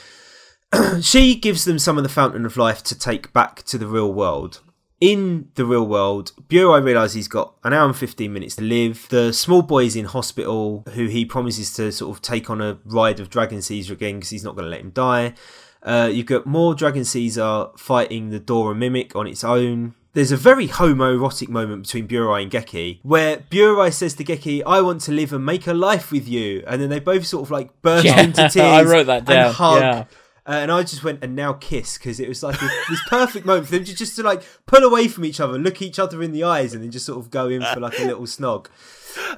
[1.02, 4.12] she gives them some of the fountain of life to take back to the real
[4.14, 4.62] world.
[5.02, 9.06] In the real world, Burai realises he's got an hour and 15 minutes to live.
[9.10, 12.78] The small boy is in hospital, who he promises to sort of take on a
[12.86, 15.34] ride of Dragon Caesar again because he's not going to let him die.
[15.82, 19.94] Uh, you've got more Dragon Caesar fighting the Dora Mimic on its own.
[20.14, 24.80] There's a very homoerotic moment between Burai and Geki where Burai says to Geki, I
[24.80, 26.64] want to live and make a life with you.
[26.66, 28.56] And then they both sort of like burst Yeah, into tears.
[28.58, 29.82] I wrote that down, And hug.
[29.82, 30.04] yeah.
[30.46, 33.46] Uh, and I just went and now kiss because it was like a, this perfect
[33.46, 36.22] moment for them to just to like pull away from each other, look each other
[36.22, 38.68] in the eyes, and then just sort of go in for like a little snog.
[38.68, 38.70] Uh,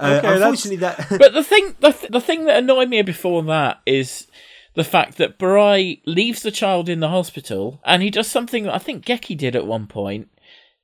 [0.00, 3.42] Okay, that's- unfortunately, that But the thing, the, th- the thing that annoyed me before
[3.44, 4.26] that is
[4.74, 8.74] the fact that Burai leaves the child in the hospital, and he does something that
[8.74, 10.28] I think Geki did at one point.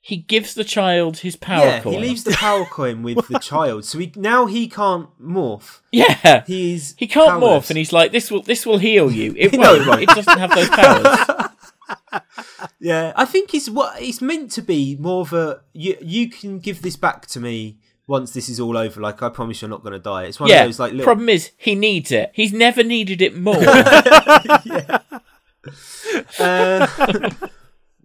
[0.04, 1.92] He gives the child his power yeah, coin.
[1.94, 5.78] he leaves the power coin with the child, so he now he can't morph.
[5.92, 7.66] Yeah, He's he can't powerless.
[7.66, 10.02] morph, and he's like, "This will, this will heal you." It No, won't.
[10.02, 10.10] it.
[10.10, 11.48] It doesn't have those powers.
[12.80, 14.96] Yeah, I think it's what it's meant to be.
[14.98, 15.96] More of a you.
[16.00, 17.76] You can give this back to me
[18.08, 19.00] once this is all over.
[19.00, 20.24] Like I promise you're not going to die.
[20.24, 20.62] It's one yeah.
[20.62, 21.04] of those like little.
[21.04, 22.30] Problem is, he needs it.
[22.34, 23.56] He's never needed it more.
[26.38, 26.86] Uh,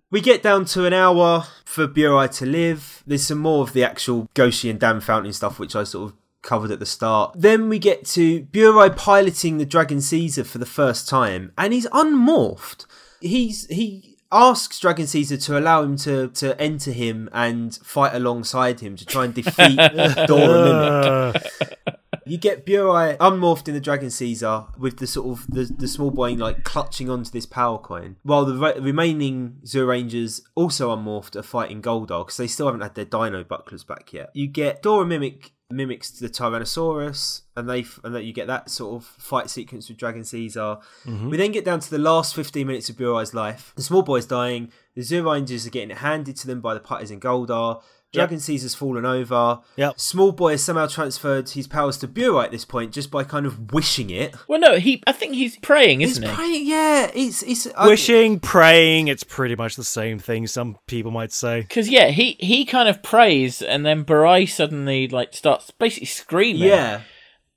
[0.10, 3.04] we get down to an hour for Burai to live.
[3.06, 6.18] There's some more of the actual Goshi and Dan Fountain stuff, which I sort of
[6.42, 7.34] covered at the start.
[7.36, 11.88] Then we get to Burai piloting the Dragon Caesar for the first time, and he's
[11.88, 12.86] unmorphed.
[13.20, 18.80] He's he asks Dragon Caesar to allow him to to enter him and fight alongside
[18.80, 19.78] him to try and defeat
[20.28, 22.00] Dora Mimic.
[22.30, 26.12] You get Burai unmorphed in the Dragon Caesar with the sort of the, the small
[26.12, 31.44] boy like clutching onto this power coin, while the re- remaining Zyurangers also unmorphed are
[31.44, 34.30] fighting Goldar because they still haven't had their Dino bucklers back yet.
[34.34, 38.70] You get Dora Mimic mimics the Tyrannosaurus, and they f- and that you get that
[38.70, 40.78] sort of fight sequence with Dragon Caesar.
[41.06, 41.30] Mm-hmm.
[41.30, 43.74] We then get down to the last fifteen minutes of Burai's life.
[43.76, 44.72] The small boy's dying.
[44.96, 47.82] The Zyurangers are getting it handed to them by the Putters and Goldar.
[48.14, 49.60] Dragon Caesar's fallen over.
[49.76, 50.00] Yep.
[50.00, 53.46] Small Boy has somehow transferred his powers to Burai at this point just by kind
[53.46, 54.34] of wishing it.
[54.48, 55.04] Well, no, he.
[55.06, 56.36] I think he's praying, isn't It's he?
[56.36, 57.12] praying, yeah.
[57.14, 61.62] It's it's I- Wishing, praying, it's pretty much the same thing, some people might say.
[61.62, 66.64] Because yeah, he he kind of prays, and then Burai suddenly like starts basically screaming.
[66.64, 67.02] yeah.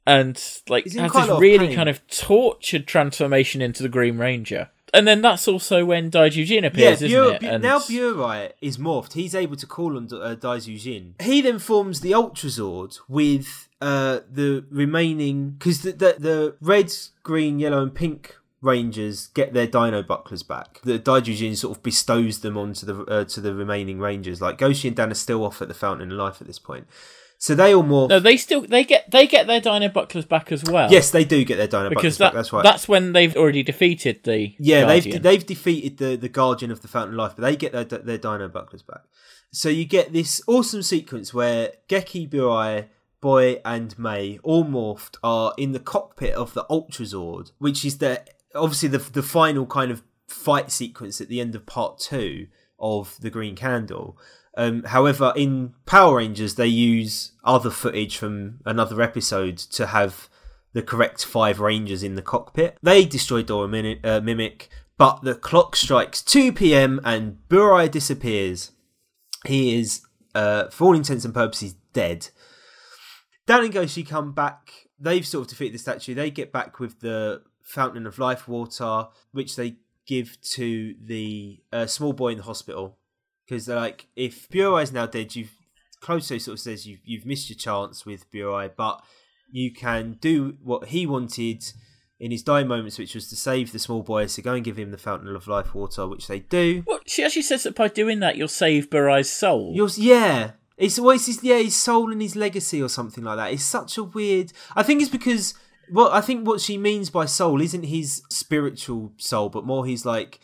[0.07, 0.37] and
[0.69, 1.77] like has this really pain.
[1.77, 4.71] kind of tortured transformation into the Green Ranger.
[4.93, 7.49] And then that's also when Daiju Jin appears, Yeah, isn't it?
[7.49, 9.13] And now Burai is morphed.
[9.13, 11.15] He's able to call on uh, Daiju Jin.
[11.21, 17.59] He then forms the Ultrazord with uh, the remaining because the, the the red, green,
[17.59, 20.81] yellow, and pink Rangers get their Dino bucklers back.
[20.85, 24.43] The Daiju Jin sort of bestows them onto the uh, to the remaining Rangers.
[24.43, 26.87] Like Goshi and Dan are still off at the Fountain of Life at this point,
[27.43, 28.11] so they all morph.
[28.11, 30.91] no, they still they get they get their Dino Bucklers back as well.
[30.93, 32.35] yes, they do get their Dino because bucklers that, back.
[32.35, 32.63] That's right.
[32.63, 35.11] that's when they've already defeated the Yeah, Guardian.
[35.11, 37.85] they've they've defeated the the Guardian of the Fountain of Life, but they get their
[37.85, 39.01] their Dino bucklers back.
[39.53, 42.89] So you get this awesome sequence where Geki, Burai,
[43.23, 48.23] Boi, and May, all morphed, are in the cockpit of the Ultrazord, which is the
[48.55, 52.49] obviously the the final kind of fight sequence at the end of part two
[52.81, 54.19] of the Green Candle.
[54.57, 60.29] Um, however, in Power Rangers, they use other footage from another episode to have
[60.73, 62.77] the correct five Rangers in the cockpit.
[62.83, 63.67] They destroy Dora
[64.05, 67.01] uh, Mimic, but the clock strikes 2 p.m.
[67.05, 68.73] and Burai disappears.
[69.47, 70.03] He is,
[70.35, 72.29] uh, for all intents and purposes, dead.
[73.47, 74.71] Dan and Goshi come back.
[74.99, 76.15] They've sort of defeated the statue.
[76.15, 79.77] They get back with the Fountain of Life water, which they
[80.11, 82.99] give to the uh, small boy in the hospital.
[83.47, 85.53] Because they're like, if Burai is now dead, you've.
[86.03, 89.03] Clotho sort of says you've, you've missed your chance with Burai, but
[89.53, 91.63] you can do what he wanted
[92.19, 94.27] in his dying moments, which was to save the small boy.
[94.27, 96.85] So go and give him the Fountain of Life water, which they do.
[96.87, 99.73] Well, she actually says that by doing that, you'll save Burai's soul.
[99.75, 100.53] Yours, yeah.
[100.79, 103.53] It's always his, yeah, his soul and his legacy or something like that.
[103.53, 104.55] It's such a weird.
[104.75, 105.55] I think it's because
[105.93, 110.05] well, I think what she means by soul isn't his spiritual soul, but more his
[110.05, 110.41] like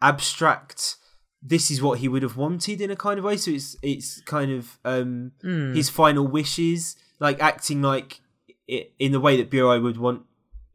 [0.00, 0.96] abstract.
[1.40, 3.36] This is what he would have wanted in a kind of way.
[3.36, 5.32] So it's it's kind of um
[5.74, 8.20] his final wishes, like acting like
[8.66, 10.22] it, in the way that Burai would want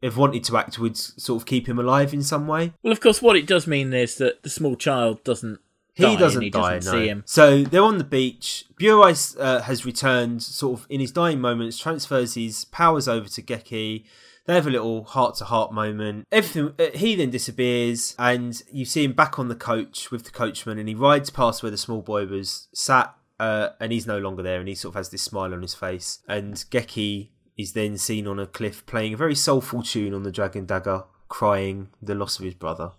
[0.02, 2.72] have wanted to act would sort of keep him alive in some way.
[2.82, 5.60] Well, of course, what it does mean is that the small child doesn't.
[5.94, 6.78] He die doesn't he die.
[6.78, 6.98] doesn't no.
[6.98, 7.22] see him.
[7.24, 8.66] So they're on the beach.
[8.80, 13.42] Burai uh, has returned, sort of in his dying moments, transfers his powers over to
[13.42, 14.04] Geki.
[14.46, 16.26] They have a little heart to heart moment.
[16.30, 16.74] Everything.
[16.78, 20.78] Uh, he then disappears, and you see him back on the coach with the coachman,
[20.78, 24.42] and he rides past where the small boy was sat, uh, and he's no longer
[24.42, 26.18] there, and he sort of has this smile on his face.
[26.28, 30.32] And Geki is then seen on a cliff playing a very soulful tune on the
[30.32, 32.92] Dragon Dagger, crying the loss of his brother.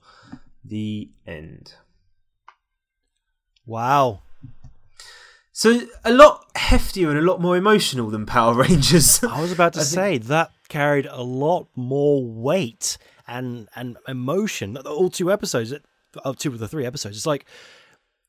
[0.63, 1.75] The end.
[3.65, 4.21] Wow.
[5.51, 9.23] So a lot heftier and a lot more emotional than Power Rangers.
[9.23, 12.97] I was about to I think- say that carried a lot more weight
[13.27, 14.75] and and emotion.
[14.77, 15.73] All two episodes,
[16.37, 17.15] two of the three episodes.
[17.17, 17.45] It's like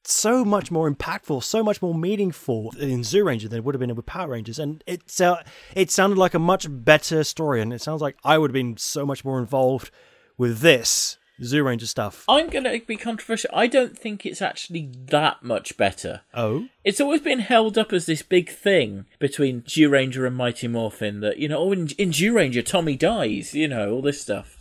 [0.05, 3.95] so much more impactful, so much more meaningful in Zyuranger than it would have been
[3.97, 5.43] with Power Rangers, and it uh,
[5.75, 8.77] it sounded like a much better story, and it sounds like I would have been
[8.77, 9.91] so much more involved
[10.39, 12.25] with this Zyuranger stuff.
[12.29, 13.51] I'm going to be controversial.
[13.53, 16.23] I don't think it's actually that much better.
[16.33, 21.21] Oh, It's always been held up as this big thing between Zyuranger and Mighty Morphin
[21.21, 24.57] that, you know, oh, in, in Zyuranger, Tommy dies, you know, all this stuff.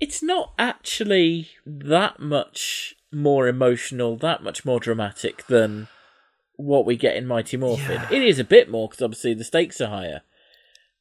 [0.00, 5.88] It's not actually that much more emotional, that much more dramatic than
[6.56, 8.02] what we get in Mighty Morphin.
[8.02, 8.08] Yeah.
[8.10, 10.22] It is a bit more because obviously the stakes are higher.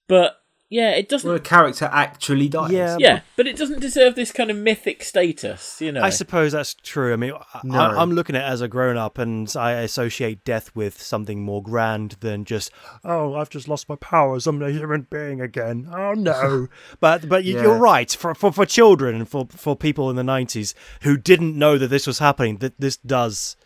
[0.08, 0.41] But
[0.72, 1.28] yeah, it doesn't.
[1.28, 2.72] Where a character actually dies.
[2.72, 6.02] Yeah, yeah, but it doesn't deserve this kind of mythic status, you know.
[6.02, 7.12] I suppose that's true.
[7.12, 7.80] I mean, I, No.
[7.82, 11.62] I'm looking at it as a grown up, and I associate death with something more
[11.62, 12.72] grand than just,
[13.04, 14.48] oh, I've just lost my powers.
[14.48, 15.90] I'm a human being again.
[15.94, 16.68] Oh no!
[17.02, 17.64] but but you, Yeah.
[17.64, 18.10] you're right.
[18.10, 21.88] For, for for children and for for people in the '90s who didn't know that
[21.90, 23.58] this was happening, that this does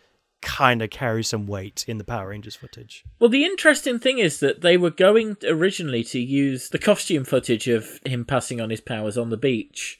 [0.42, 3.04] kind of carry some weight in the Power Rangers footage.
[3.18, 7.68] Well, the interesting thing is that they were going originally to use the costume footage
[7.68, 9.98] of him passing on his powers on the beach.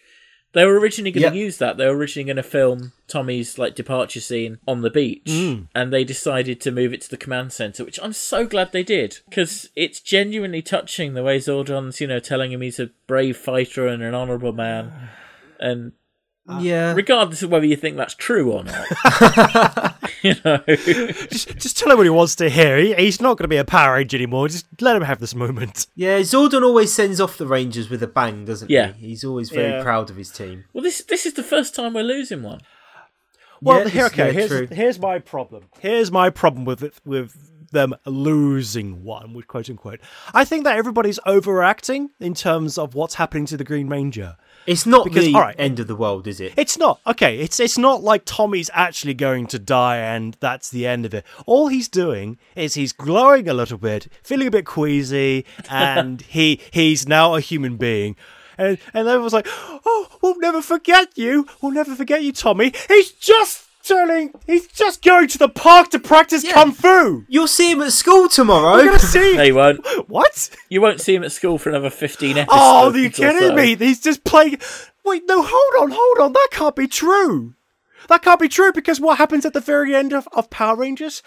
[0.53, 1.31] They were originally going Yeah.
[1.31, 1.77] to use that.
[1.77, 5.69] They were originally going to film Tommy's like departure scene on the beach, mm.
[5.75, 8.83] and they decided to move it to the command center, which I'm so glad they
[8.83, 13.37] did because it's genuinely touching the way Zordon's, you know, telling him he's a brave
[13.37, 15.11] fighter and an honorable man,
[15.61, 15.93] and
[16.49, 16.93] Uh, yeah.
[16.93, 18.87] regardless of whether you think that's true or not,
[20.23, 20.63] you know.
[20.67, 22.79] Just just tell him what he wants to hear.
[22.79, 24.47] He, he's not going to be a Power Ranger anymore.
[24.49, 25.87] Just let him have this moment.
[25.97, 28.93] Yeah, Zordon always sends off the Rangers with a bang, doesn't Yeah.
[28.93, 29.09] he?
[29.09, 29.83] He's always very Yeah.
[29.83, 30.65] proud of his team.
[30.73, 32.61] Well, this this is the first time we're losing one.
[33.61, 34.33] Well, Yeah, here, okay.
[34.33, 34.69] here's true.
[34.71, 35.65] here's my problem.
[35.81, 40.01] Here's my problem with it, with them losing one, with quote unquote.
[40.33, 44.37] I think that everybody's overacting in terms of what's happening to the Green Ranger.
[44.67, 45.55] It's not Because, the all right.
[45.59, 46.53] end of the world, is it?
[46.57, 47.39] It's not okay.
[47.39, 51.25] It's it's not like Tommy's actually going to die and that's the end of it.
[51.47, 56.61] All he's doing is he's glowing a little bit, feeling a bit queasy, and he
[56.73, 58.17] he's now a human being.
[58.59, 61.47] And and everyone's like, "Oh, we'll never forget you.
[61.61, 64.33] We'll never forget you, Tommy." He's just turning.
[64.47, 67.25] He's just going to the park to practice kung fu.
[67.29, 68.77] You'll see him at school tomorrow.
[68.77, 69.37] We're gonna see.
[69.37, 69.87] No, you won't.
[70.09, 70.51] What?
[70.69, 72.49] You won't see him at school for another 15 episodes.
[72.51, 73.55] Oh, are you kidding so.
[73.55, 73.75] me?
[73.75, 74.59] He's just playing.
[75.05, 76.33] Wait, no, hold on, hold on.
[76.33, 77.55] That can't be true.
[78.09, 81.23] That can't be true because what happens at the very end of, of Power Rangers?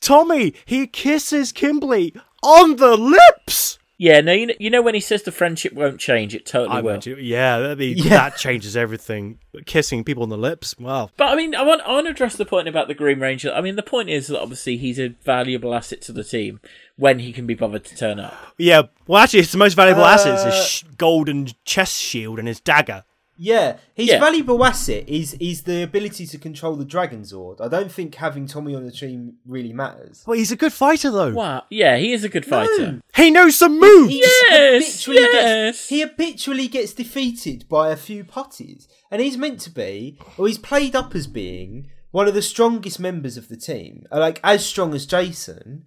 [0.00, 3.78] Tommy, he kisses Kimberly on the lips.
[4.02, 6.78] Yeah, no, you know, you know when he says the friendship won't change, it totally
[6.78, 6.98] I will.
[7.06, 8.08] mean, yeah, that'd be, Yeah.
[8.30, 9.38] that changes everything.
[9.64, 10.74] Kissing people on the lips.
[10.76, 11.10] Wow.
[11.16, 13.52] But I mean, I want I want to address the point about the Green Ranger.
[13.52, 16.58] I mean, the point is that obviously he's a valuable asset to the team
[16.96, 18.34] when he can be bothered to turn up.
[18.58, 18.82] Yeah.
[19.06, 22.48] Well, actually, it's the most valuable asset is Uh, his sh- golden chest shield and
[22.48, 23.04] his dagger.
[23.44, 24.20] Yeah, his Yeah.
[24.20, 27.60] valuable asset is is the ability to control the Dragon Zord.
[27.60, 30.22] I don't think having Tommy on the team really matters.
[30.24, 31.32] Well, he's a good fighter though.
[31.32, 33.00] Wow, yeah, he is a good fighter.
[33.16, 34.12] He knows some moves.
[34.12, 35.76] He just Yes, habitually yes.
[35.76, 40.46] Gets, he habitually gets defeated by a few putties, and he's meant to be, or
[40.46, 44.64] he's played up as being one of the strongest members of the team, like as
[44.64, 45.84] strong as Jason.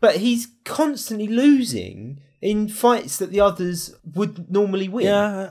[0.00, 5.06] But he's constantly losing in fights that the others would normally win.
[5.06, 5.50] Yeah,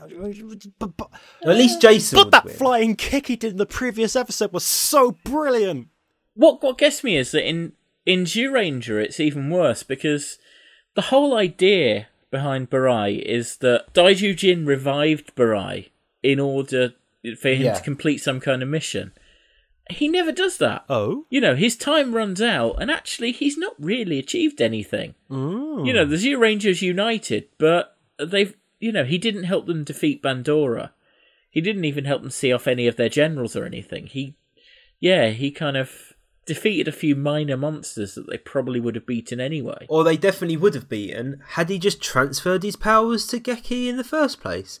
[0.78, 1.10] but, but,
[1.44, 2.16] at least Jason.
[2.16, 2.54] but would that win.
[2.54, 5.88] flying kick he did in the previous episode was so brilliant.
[6.34, 7.72] What what gets me is that in
[8.06, 10.38] in Ranger it's even worse because
[10.94, 15.88] the whole idea behind Burai is that Daizyujin revived Burai
[16.22, 16.92] in order
[17.40, 17.74] for him Yeah.
[17.74, 19.12] to complete some kind of mission.
[19.90, 20.84] He never does that.
[20.88, 25.14] Oh, You know, his time runs out, and actually, he's not really achieved anything.
[25.30, 25.84] Oh.
[25.84, 30.90] You know, the Zyurangers united, but they've, you know, he didn't help them defeat Bandora.
[31.50, 34.06] He didn't even help them see off any of their generals or anything.
[34.06, 34.36] He,
[35.00, 36.12] yeah, he kind of
[36.44, 39.86] defeated a few minor monsters that they probably would have beaten anyway.
[39.88, 43.96] or they definitely would have beaten had he just transferred his powers to Geki in
[43.98, 44.80] the first place.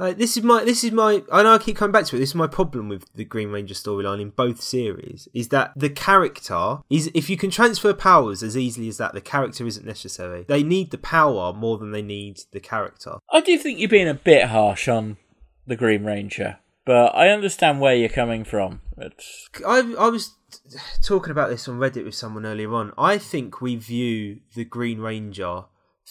[0.00, 2.20] This is my this is my I know I keep coming back to it.
[2.20, 5.90] This is my problem with the Green Ranger storyline in both series is that the
[5.90, 10.44] character is if you can transfer powers as easily as that, the character isn't necessary.
[10.48, 13.18] They need the power more than they need the character.
[13.30, 15.18] I do think you're being a bit harsh on
[15.66, 18.80] the Green Ranger, but I understand where you're coming from.
[18.96, 20.34] It's I I was
[21.02, 22.92] talking about this on Reddit with someone earlier on.
[22.96, 25.64] I think we view the Green Ranger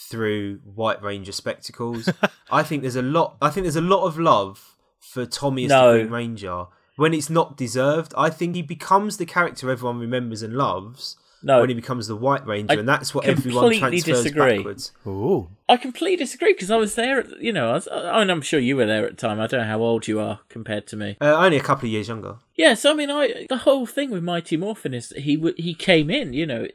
[0.10, 2.10] through White Ranger spectacles.
[2.52, 3.38] I think there's a lot.
[3.42, 5.94] I think there's a lot of love for Tommy as No.
[5.94, 8.14] the Green Ranger when it's not deserved.
[8.18, 11.60] I think he becomes the character everyone remembers and loves No.
[11.62, 14.58] when he becomes the White Ranger, I and that's what everyone transfers disagree.
[14.58, 14.92] backwards.
[15.08, 17.20] ooh, I completely disagree because I was there.
[17.20, 19.40] At, you know, I was, I mean, I'm sure you were there at the time.
[19.40, 21.18] I don't know how old you are compared to me.
[21.22, 22.36] Uh, only a couple of years younger.
[22.56, 25.56] Yeah, so I mean, I the whole thing with Mighty Morphin is that he w-
[25.58, 26.34] he came in.
[26.34, 26.68] You know,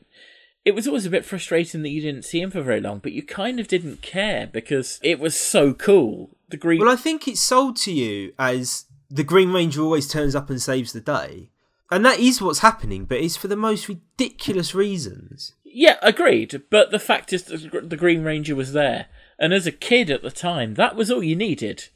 [0.64, 3.12] it, was always a bit frustrating that you didn't see him for very long, but
[3.12, 6.37] you kind of didn't care because it was so cool.
[6.48, 6.81] The green.
[6.81, 10.61] Well, I think it's sold to you as the Green Ranger always turns up and
[10.61, 11.50] saves the day.
[11.90, 15.53] And that is what's happening, but it's for the most ridiculous reasons.
[15.64, 16.62] Yeah, agreed.
[16.70, 19.07] But the fact is, that the Green Ranger was there,
[19.38, 21.88] and as a kid at the time, that was all you needed.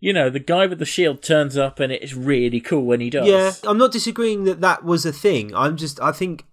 [0.00, 3.10] You know, the guy with the shield turns up, and it's really cool when he
[3.10, 3.26] does.
[3.26, 5.54] Yeah, I'm not disagreeing that that was a thing.
[5.54, 6.44] I'm just, I think,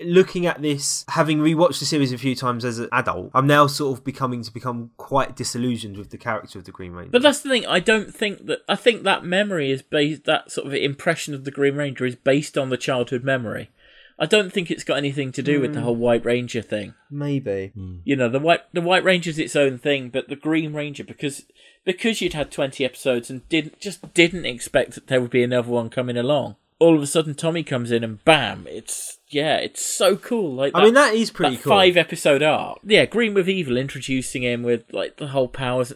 [0.00, 3.66] looking at this, having rewatched the series a few times as an adult, I'm now
[3.66, 7.10] sort of becoming to become quite disillusioned with the character of the Green Ranger.
[7.10, 7.66] But that's the thing.
[7.66, 8.60] I don't think that.
[8.68, 10.24] I think that memory is based.
[10.24, 13.70] That sort of impression of the Green Ranger is based on the childhood memory.
[14.18, 15.84] I don't think it's got anything to do with the hmm.
[15.84, 16.94] whole White Ranger thing.
[17.10, 17.72] Maybe.
[17.74, 17.98] Hmm.
[18.04, 21.44] You know, the White the White Ranger's its own thing, but the Green Ranger because
[21.84, 25.70] because you'd had twenty episodes and didn't just didn't expect that there would be another
[25.70, 26.56] one coming along.
[26.78, 28.66] All of a sudden, Tommy comes in and bam!
[28.68, 30.54] It's yeah, it's so cool.
[30.54, 31.72] Like I mean, that is pretty that cool.
[31.72, 32.80] five episode arc.
[32.84, 35.92] Yeah, Green with Evil introducing him with like the whole powers.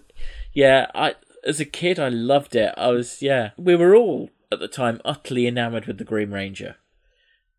[0.54, 1.16] Yeah, I
[1.46, 2.72] as a kid I loved it.
[2.76, 3.50] I was yeah.
[3.56, 6.76] We were all at the time utterly enamored with the Green Ranger.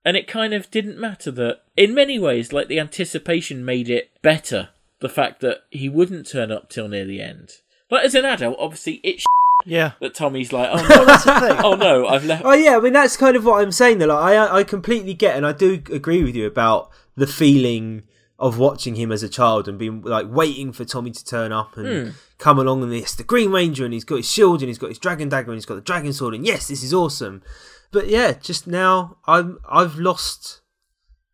[0.04, 4.10] And it kind of didn't matter that in many ways like the anticipation made it
[4.22, 4.70] better
[5.00, 7.52] the fact that he wouldn't turn up till near the end.
[7.90, 9.26] But as an adult, obviously it's
[9.66, 9.92] yeah.
[10.00, 11.58] that Tommy's like, "Oh no, That's the thing.
[11.64, 13.98] oh no, I've left Oh yeah, I mean that's kind of what I'm saying.
[14.00, 18.04] Though, like I I completely get, and I do agree with you about the feeling
[18.40, 21.78] of watching him as a child and being like waiting for Tommy to turn up
[21.78, 22.12] and Hmm.
[22.40, 24.90] come along and it's the Green Ranger and he's got his shield and he's got
[24.90, 27.44] his dragon dagger and he's got the dragon sword and yes, this is awesome.
[27.92, 30.62] But yeah, just now I'm I've lost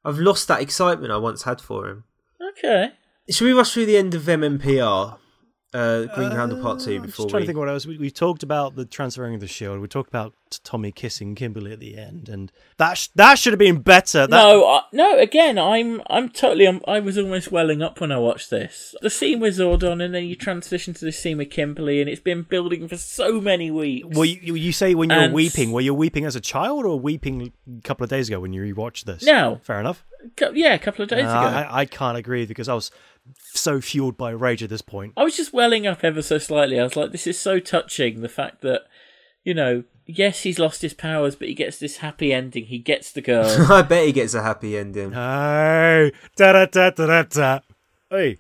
[0.04, 2.04] I've lost that excitement I once had for him.
[2.58, 2.92] Okay.
[3.30, 5.18] Should we rush through the end of MMPR?
[5.78, 7.44] Uh, Green Candle Part Two I'm before just trying we.
[7.46, 7.86] to think what else.
[7.86, 9.80] We, we talked about the transferring of the shield.
[9.80, 13.60] We talked about Tommy kissing Kimberly at the end, and that sh- that should have
[13.60, 14.22] been better.
[14.28, 15.18] That, No, I, no.
[15.20, 16.68] Again, I'm I'm totally.
[16.68, 18.96] um, I was almost welling up when I watched this.
[19.02, 22.22] The scene with Zordon, and then you transition to the scene with Kimberly, and it's
[22.22, 24.08] been building for so many weeks.
[24.12, 27.00] Well, you, you say when you're And- weeping, were you weeping as a child or
[27.00, 29.24] weeping a couple of days ago when you rewatched this?
[29.24, 29.60] No.
[29.64, 30.04] Fair enough.
[30.36, 31.38] Cou- yeah, a couple of days Uh, ago.
[31.38, 32.90] I, I, I can't agree because I was
[33.36, 35.14] so fueled by rage at this point.
[35.18, 36.80] I was just welling up ever so slightly.
[36.80, 38.22] I was like, this is so touching.
[38.22, 38.84] The fact that,
[39.44, 42.66] you know, yes, he's lost his powers, but he gets this happy ending.
[42.66, 43.46] He gets the girl.
[43.72, 45.12] I bet he gets a happy ending.
[45.12, 47.60] Hey, da da da da da da.
[48.10, 48.38] Hey,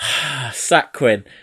[0.52, 1.24] Sack Quinn.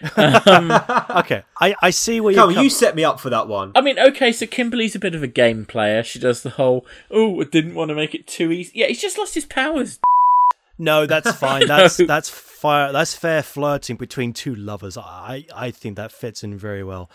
[0.46, 0.72] Um,
[1.10, 3.72] okay, I, I see where Come you're on, you set me up for that one.
[3.76, 6.04] I mean, okay, so Kimberly's a bit of a game player.
[6.04, 8.72] She does the whole, oh, I didn't want to make it too easy.
[8.76, 10.00] Yeah, he's just lost his powers.
[10.78, 11.68] No, that's fine.
[11.68, 12.06] That's No.
[12.06, 12.92] that's fire.
[12.92, 14.98] That's fair flirting between two lovers.
[14.98, 17.10] I I think that fits in very well.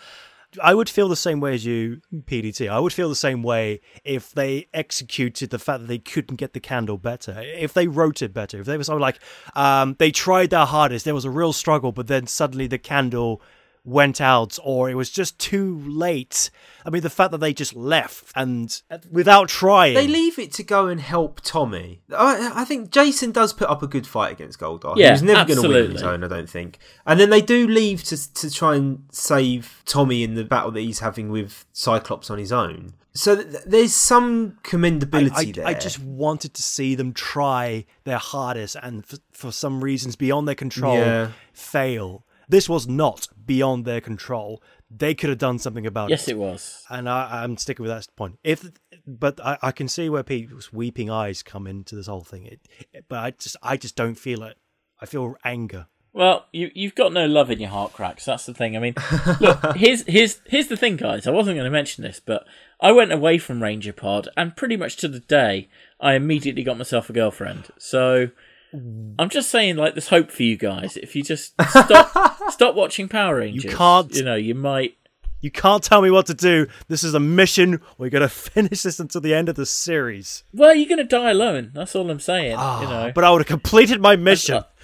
[0.63, 2.67] I would feel the same way as you, PDT.
[2.69, 6.53] I would feel the same way if they executed the fact that they couldn't get
[6.53, 7.39] the candle better.
[7.39, 8.59] If they wrote it better.
[8.59, 9.19] If they were so like,
[9.55, 11.05] um, they tried their hardest.
[11.05, 13.43] There was a real struggle, but then suddenly the candle
[13.83, 16.49] went out, or it was just too late.
[16.85, 19.93] I mean, the fact that they just left and without trying.
[19.93, 22.01] They leave it to go and help Tommy.
[22.15, 24.95] I, I think Jason does put up a good fight against Goldar.
[24.95, 26.79] he Yeah, was never going to win on his own, I don't think.
[27.05, 30.81] And then they do leave to to try and save Tommy in the battle that
[30.81, 32.93] he's having with Cyclops on his own.
[33.15, 35.67] So th- there's some commendability I, there.
[35.67, 40.47] I just wanted to see them try their hardest and for, for some reasons beyond
[40.47, 41.31] their control Yeah.
[41.51, 42.23] fail.
[42.49, 44.61] This was not beyond their control.
[44.89, 46.31] They could have done something about Yes, it.
[46.31, 46.83] Yes, it was.
[46.89, 48.39] And I, I'm sticking with that point.
[48.43, 48.69] If,
[49.05, 52.47] but I, I can see where people's weeping eyes come into this whole thing.
[52.47, 54.57] It, but I just, I just don't feel it.
[54.99, 55.85] I feel anger.
[56.11, 58.25] Well, you you've got no love in your heart Grax.
[58.25, 58.75] That's the thing.
[58.75, 58.95] I mean,
[59.39, 61.27] look, here's here's here's the thing, guys.
[61.27, 62.45] I wasn't going to mention this, but
[62.81, 65.69] I went away from Ranger Pod, and pretty much to the day,
[66.01, 67.67] I immediately got myself a girlfriend.
[67.77, 68.29] So
[68.73, 70.95] I'm just saying, like, there's hope for you guys.
[70.97, 74.95] If you just stop stop watching Power Rangers, You can't- You know, you might.
[75.41, 76.67] You can't tell me what to do.
[76.89, 77.79] This is a mission.
[77.97, 80.43] We're going to finish this until the end of the series.
[80.53, 81.71] Well, you're going to die alone.
[81.73, 82.51] That's all I'm saying.
[82.51, 83.07] you know.
[83.07, 84.63] Ah, But I would have completed my mission.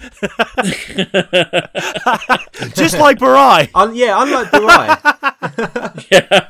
[2.74, 3.68] Just like Burai.
[3.74, 6.06] Un- yeah, unlike Burai.
[6.10, 6.48] yeah.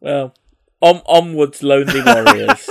[0.00, 0.34] Well,
[0.80, 2.68] on, onwards, lonely warriors.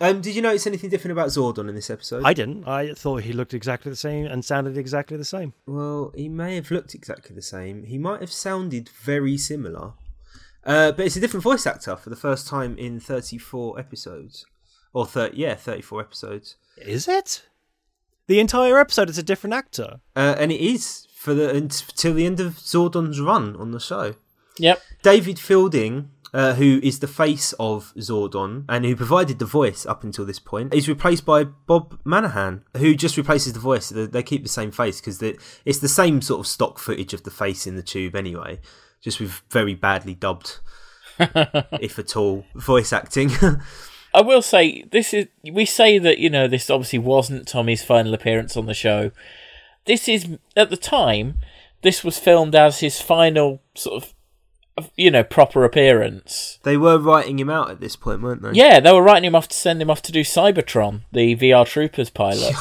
[0.00, 2.22] Um, did you notice anything different about Zordon in this episode?
[2.24, 2.66] I didn't.
[2.66, 5.52] I thought he looked exactly the same and sounded exactly the same.
[5.66, 7.84] Well, he may have looked exactly the same.
[7.84, 9.92] He might have sounded very similar.
[10.64, 14.46] Uh, but it's a different voice actor for the first time in 34 episodes.
[14.92, 16.56] Or, thir- yeah, 34 episodes.
[16.78, 17.44] Is it?
[18.26, 20.00] The entire episode is a different actor.
[20.16, 24.14] Uh, and it is for the until the end of Zordon's run on the show.
[24.58, 24.80] yep.
[25.02, 30.02] David Fielding, uh, who is the face of Zordon and who provided the voice up
[30.02, 33.88] until this point, is replaced by Bob Manahan, who just replaces the voice.
[33.88, 37.22] They, they keep the same face because it's the same sort of stock footage of
[37.22, 38.58] the face in the tube anyway,
[39.00, 40.58] just with very badly dubbed,
[41.18, 43.30] if at all, voice acting.
[44.14, 48.12] I will say this is we say that you know this obviously wasn't Tommy's final
[48.12, 49.12] appearance on the show.
[49.86, 51.38] This is at the time
[51.82, 54.13] this was filmed as his final sort of
[54.96, 56.58] you know proper appearance.
[56.62, 58.52] they were writing him out at this point, weren't they?
[58.52, 61.66] Yeah, they were writing him off to send him off to do Cybertron, the VR
[61.66, 62.54] Troopers pilot.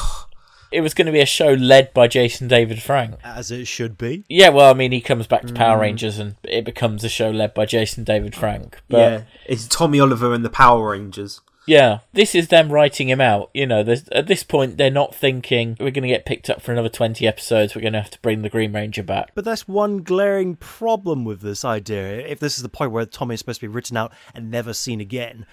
[0.73, 3.15] it was going to be a show led by Jason David Frank.
[3.23, 4.25] As it should be.
[4.27, 5.81] Yeah, well, I mean, he comes back to Power hmm.
[5.81, 8.81] Rangers and it becomes a show led by Jason David Frank.
[8.89, 9.21] But yeah.
[9.45, 11.41] It's Tommy Oliver and the Power Rangers.
[11.65, 13.49] Yeah, this is them writing him out.
[13.53, 16.71] You know, at this point, they're not thinking we're going to get picked up for
[16.71, 17.73] another 20 episodes.
[17.73, 19.31] We're going to have to bring the Green Ranger back.
[19.33, 22.19] But that's one glaring problem with this idea.
[22.19, 24.73] If this is the point where Tommy is supposed to be written out and never
[24.73, 25.45] seen again,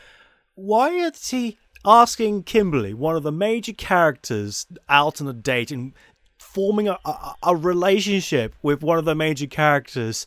[0.54, 5.92] why is he asking Kimberly, one of the major characters, out on a date and
[6.38, 10.26] forming a, a, a relationship with one of the major characters?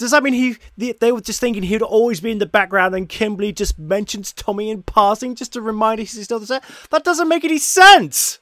[0.00, 2.94] Does that mean he they, they were just thinking he'd always be in the background
[2.94, 6.60] and Kimberly just mentions Tommy in passing just to remind he's still there?
[6.90, 8.38] That doesn't make any sense.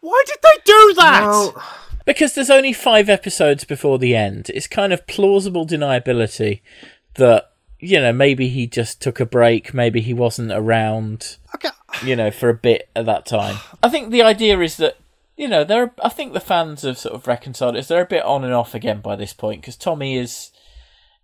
[0.00, 1.22] Why did they do that?
[1.22, 1.62] Well,
[2.06, 4.50] Because there's only five episodes before the end.
[4.54, 6.60] It's kind of plausible deniability
[7.14, 7.50] that
[7.80, 9.74] you know, maybe he just took a break.
[9.74, 11.38] Maybe he wasn't around.
[11.54, 11.70] Okay.
[12.04, 13.56] You know, for a bit at that time.
[13.82, 14.98] I think the idea is that
[15.36, 15.92] you know they're.
[16.02, 17.88] I think the fans have sort of reconciled it.
[17.88, 20.50] They're a bit on and off again by this point because Tommy is,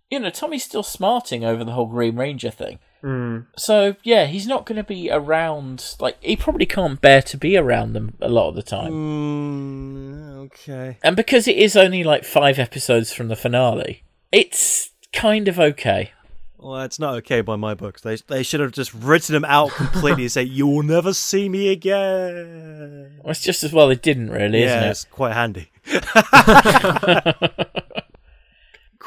[0.09, 2.79] you know, Tommy's still smarting over the whole Green Ranger thing.
[3.03, 3.45] Mm.
[3.57, 5.95] So yeah, he's not going to be around.
[5.99, 8.91] Like he probably can't bear to be around them a lot of the time.
[8.91, 10.97] Mm, okay.
[11.03, 16.11] And because it is only like five episodes from the finale, it's kind of okay.
[16.57, 18.01] Well, it's not okay by my books.
[18.01, 21.49] They they should have just written him out completely and say, You will never see
[21.49, 23.19] me again.
[23.23, 25.69] Well, it's just as well it didn't really, yeah, isn't it's quite handy.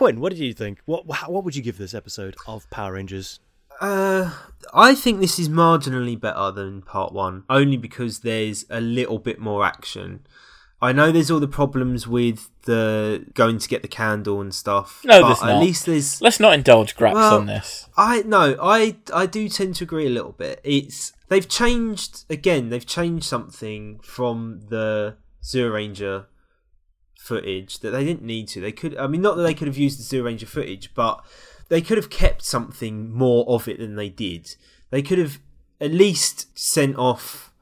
[0.01, 0.81] Quinn, what did you think?
[0.87, 3.39] What what would you give this episode of Power Rangers?
[3.83, 4.33] Uh,
[4.73, 9.39] I think this is marginally better than part one, only because there's a little bit
[9.39, 10.27] more action.
[10.81, 15.03] I know there's all the problems with the going to get the candle and stuff.
[15.05, 16.23] No, but there's at least there's.
[16.23, 17.87] Let's not indulge Grax Well, on this.
[17.95, 20.63] I no, I I do tend to agree a little bit.
[20.65, 22.71] It's they've changed again.
[22.71, 26.25] They've changed something from the Zyuranger
[27.21, 28.61] footage that they didn't need to.
[28.61, 28.97] They could.
[28.97, 31.25] I mean, not that they could have used the Zyuranger footage, but
[31.69, 34.57] they could have kept something more of it than they did.
[34.91, 35.39] They could have
[35.81, 37.53] at least sent off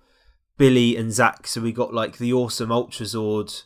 [0.57, 3.65] Billy and Zack, so we got like the awesome Ultra Zord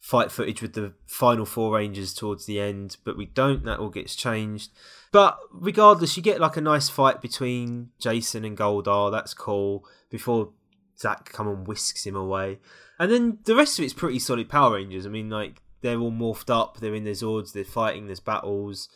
[0.00, 3.64] fight footage with the final four Rangers towards the end, but we don't.
[3.64, 4.70] That all gets changed.
[5.12, 9.10] But regardless, you get like a nice fight between Jason and Goldar.
[9.10, 9.84] That's cool.
[10.10, 10.52] Before
[10.98, 12.58] Zack come and whisks him away,
[12.98, 15.06] and then the rest of it's pretty solid Power Rangers.
[15.06, 16.78] I mean, like they're all morphed up.
[16.78, 17.52] They're in their Zords.
[17.52, 18.06] They're fighting.
[18.06, 18.88] There's battles.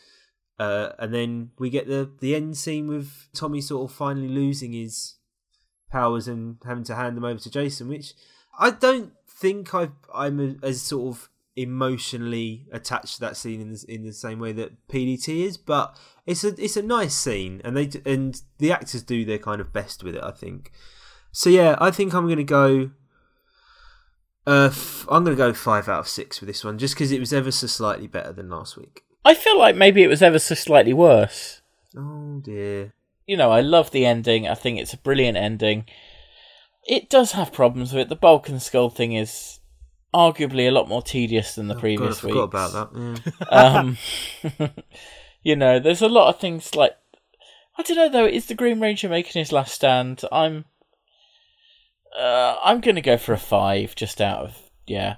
[0.59, 4.73] Uh, and then we get the the end scene with Tommy sort of finally losing
[4.73, 5.17] his
[5.91, 8.15] powers and having to hand them over to Jason, which
[8.59, 13.85] I don't think I I'm as sort of emotionally attached to that scene in the,
[13.89, 17.77] in the same way that PDT is, but it's a it's a nice scene, and
[17.77, 20.73] they and the actors do their kind of best with it, I think.
[21.31, 22.91] So yeah, I think I'm gonna go.
[24.47, 27.21] Uh, f- I'm gonna go five out of six with this one, just because it
[27.21, 29.03] was ever so slightly better than last week.
[29.25, 31.61] I feel like maybe it was ever so slightly worse.
[31.97, 32.93] Oh dear.
[33.27, 34.49] You know, I love the ending.
[34.49, 35.85] I think it's a brilliant ending.
[36.89, 38.09] It does have problems with it.
[38.09, 39.61] The Bulk and Skull thing is
[40.13, 42.35] arguably a lot more tedious than the Oh, previous God, I week.
[42.35, 43.33] forgot about that.
[43.53, 44.59] Yeah.
[44.59, 44.71] um,
[45.43, 46.97] you know, there's a lot of things like
[47.79, 48.27] I don't know though.
[48.27, 50.23] Is the Green Ranger making his last stand?
[50.33, 50.65] I'm,
[52.19, 55.17] uh, I'm going to go for a five, just out of yeah,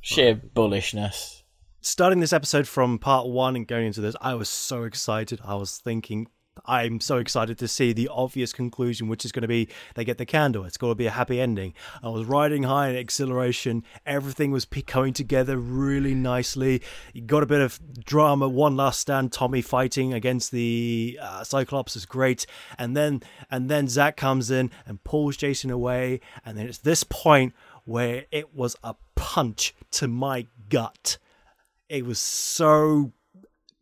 [0.00, 1.42] sheer bullishness.
[1.80, 5.40] starting this episode from part one and going into this, I was so excited.
[5.44, 6.28] I was thinking,
[6.66, 10.18] I'm so excited to see the obvious conclusion, which is going to be they get
[10.18, 10.64] the candle.
[10.64, 11.74] It's going to be a happy ending.
[12.02, 13.84] I was riding high in exhilaration.
[14.04, 16.82] Everything was coming together really nicely.
[17.12, 18.48] You got a bit of drama.
[18.48, 19.32] One last stand.
[19.32, 22.46] Tommy fighting against the uh, Cyclops is great,
[22.78, 27.04] and then and then Zack comes in and pulls Jason away, and then it's this
[27.04, 31.18] point where it was a punch to my gut
[31.92, 33.12] it was so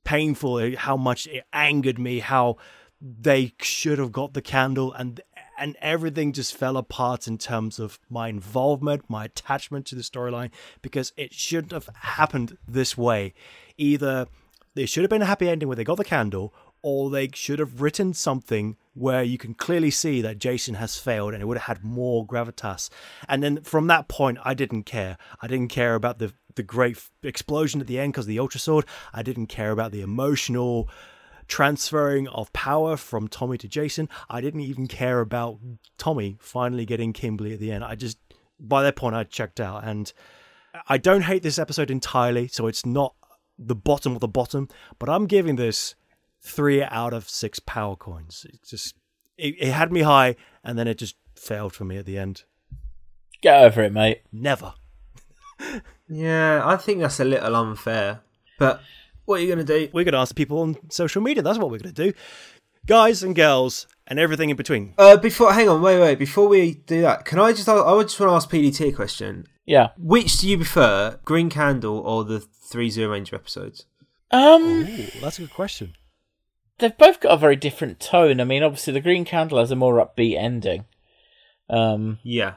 [0.05, 2.57] painful eh, how much it angered me how
[3.01, 5.20] they should have got the candle and
[5.59, 10.51] and everything just fell apart in terms of my involvement my attachment to the storyline
[10.82, 13.32] because it shouldn't have happened this way
[13.76, 14.26] either
[14.74, 17.59] there should have been a happy ending where they got the candle or they should
[17.59, 21.59] have written something where you can clearly see that Jason has failed and it would
[21.59, 22.88] have had more gravitas.
[23.28, 25.18] And then from that point, I didn't care.
[25.42, 28.84] I didn't care about the, the great explosion at the end because of the Ultrazord.
[29.12, 30.88] I didn't care about the emotional
[31.48, 34.09] transferring of power from Tommy to Jason.
[34.28, 35.59] I didn't even care about
[35.98, 37.84] Tommy finally getting Kimberly at the end.
[37.84, 38.18] I just,
[38.59, 39.84] by that point, I checked out.
[39.84, 40.12] And
[40.88, 43.14] I don't hate this episode entirely, so it's not
[43.59, 45.94] the bottom of the bottom, but I'm giving this
[46.40, 48.46] three out of six power coins.
[48.48, 48.94] It just
[49.36, 52.44] it, it had me high, and then it just failed for me at the end.
[53.42, 54.22] Get over it, mate.
[54.32, 54.74] Never.
[56.11, 58.21] Yeah, I think that's a little unfair.
[58.59, 58.81] But
[59.25, 59.89] what are you going to do?
[59.93, 61.43] We're going to ask people on social media.
[61.43, 62.13] That's what we're going to do,
[62.87, 64.95] guys and girls, and everything in between.
[64.99, 66.19] Uh, before, hang on, wait, wait.
[66.19, 67.69] Before we do that, can I just?
[67.69, 69.47] I would just want to ask PDT a question.
[69.67, 69.91] Yeah.
[69.97, 73.87] Which do you prefer, Green Candle or the Three Zyuranger episodes?
[74.33, 75.95] Um, Ooh, that's a good question.
[76.79, 78.41] they've both got a very different tone.
[78.41, 80.87] I mean, obviously, the Green Candle has a more upbeat ending.
[81.69, 82.55] Um, Yeah.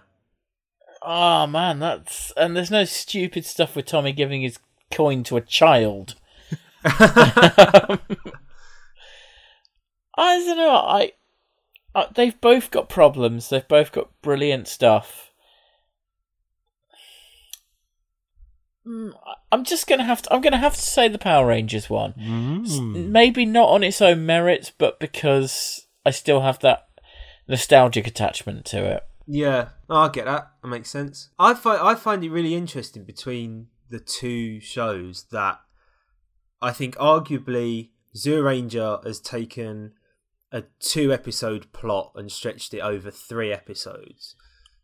[1.06, 4.60] Oh man, that's and there's no stupid stuff with Tommy giving his
[4.92, 6.16] coin to a child.
[6.86, 8.00] I
[10.18, 10.76] don't know.
[10.76, 11.12] I,
[11.96, 13.50] I they've both got problems.
[13.50, 15.32] They've both got brilliant stuff.
[18.86, 19.14] Mm,
[19.52, 20.34] I'm just gonna have to.
[20.34, 22.14] I'm gonna have to say the Power Rangers one.
[22.66, 23.08] S- mm.
[23.10, 26.88] Maybe not on its own merits, but because I still have that
[27.48, 29.04] nostalgic attachment to it.
[29.26, 30.52] Yeah, oh, I get that.
[30.62, 31.30] That makes sense.
[31.40, 35.60] I find I find it really interesting between the two shows that
[36.62, 39.94] I think arguably Zyuranger has taken
[40.52, 44.36] a two episode plot and stretched it over three episodes,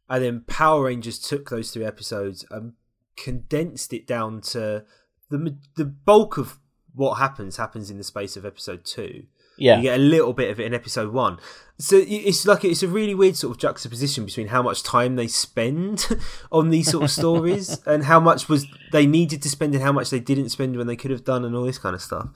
[0.09, 2.73] and then Power Rangers took those three episodes and
[3.17, 4.85] condensed it down to
[5.29, 6.59] the the bulk of
[6.93, 9.23] what happens happens in the space of episode two.
[9.59, 11.37] Yeah, You get a little bit of it in episode one.
[11.77, 15.27] So it's like it's a really weird sort of juxtaposition between how much time they
[15.27, 16.07] spend
[16.51, 19.93] on these sort of stories and how much was they needed to spend and how
[19.93, 22.27] much they didn't spend when they could have done and all this kind of stuff.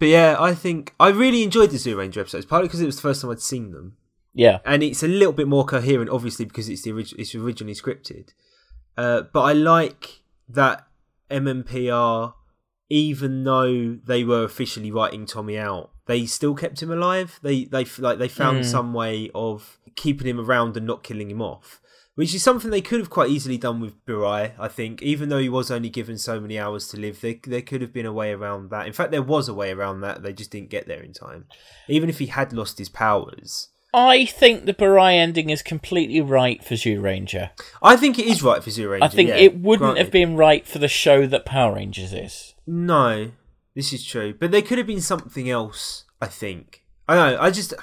[0.00, 3.02] But yeah, I think I really enjoyed the Zyuranger episodes, partly because it was the
[3.02, 3.96] first time I'd seen them,
[4.34, 7.74] yeah, and it's a little bit more coherent, obviously because it's the orig- it's originally
[7.74, 8.30] scripted.
[8.96, 10.86] Uh, but I like that
[11.30, 12.34] MMPR,
[12.88, 17.38] even though they were officially writing Tommy out, they still kept him alive.
[17.40, 18.64] They they like they found mm.
[18.64, 21.80] some way of keeping him around and not killing him off,
[22.16, 24.52] which is something they could have quite easily done with Burai.
[24.58, 27.62] I think, even though he was only given so many hours to live, there there
[27.62, 28.88] could have been a way around that.
[28.88, 30.24] In fact, there was a way around that.
[30.24, 31.44] They just didn't get there in time.
[31.86, 33.68] Even if he had lost his powers.
[33.94, 37.50] I think the Burai ending is completely right for Zyuranger.
[37.82, 39.02] I think it is right for Zyuranger.
[39.02, 40.04] I think yeah, it wouldn't granted.
[40.04, 42.54] have been right for the show that Power Rangers is.
[42.66, 43.32] No,
[43.74, 44.34] this is true.
[44.38, 46.04] But there could have been something else.
[46.20, 46.84] I think.
[47.08, 47.38] I know.
[47.40, 47.74] I just.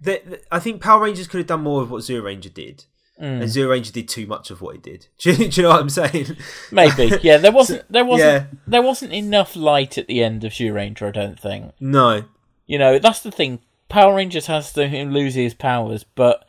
[0.00, 2.84] The, the- I think Power Rangers could have done more of what Zyuranger did,
[3.20, 3.42] Mm.
[3.42, 5.06] and Zyuranger did too much of what it did.
[5.18, 6.36] Do you, do you know what I'm saying?
[6.72, 7.36] Maybe, yeah.
[7.38, 8.58] There wasn't, there wasn't, yeah.
[8.66, 11.08] there wasn't enough light at the end of Zyuranger.
[11.08, 11.72] I don't think.
[11.78, 12.24] No.
[12.66, 13.60] You know, that's the thing.
[13.88, 16.44] Power Rangers has to him lose his powers, but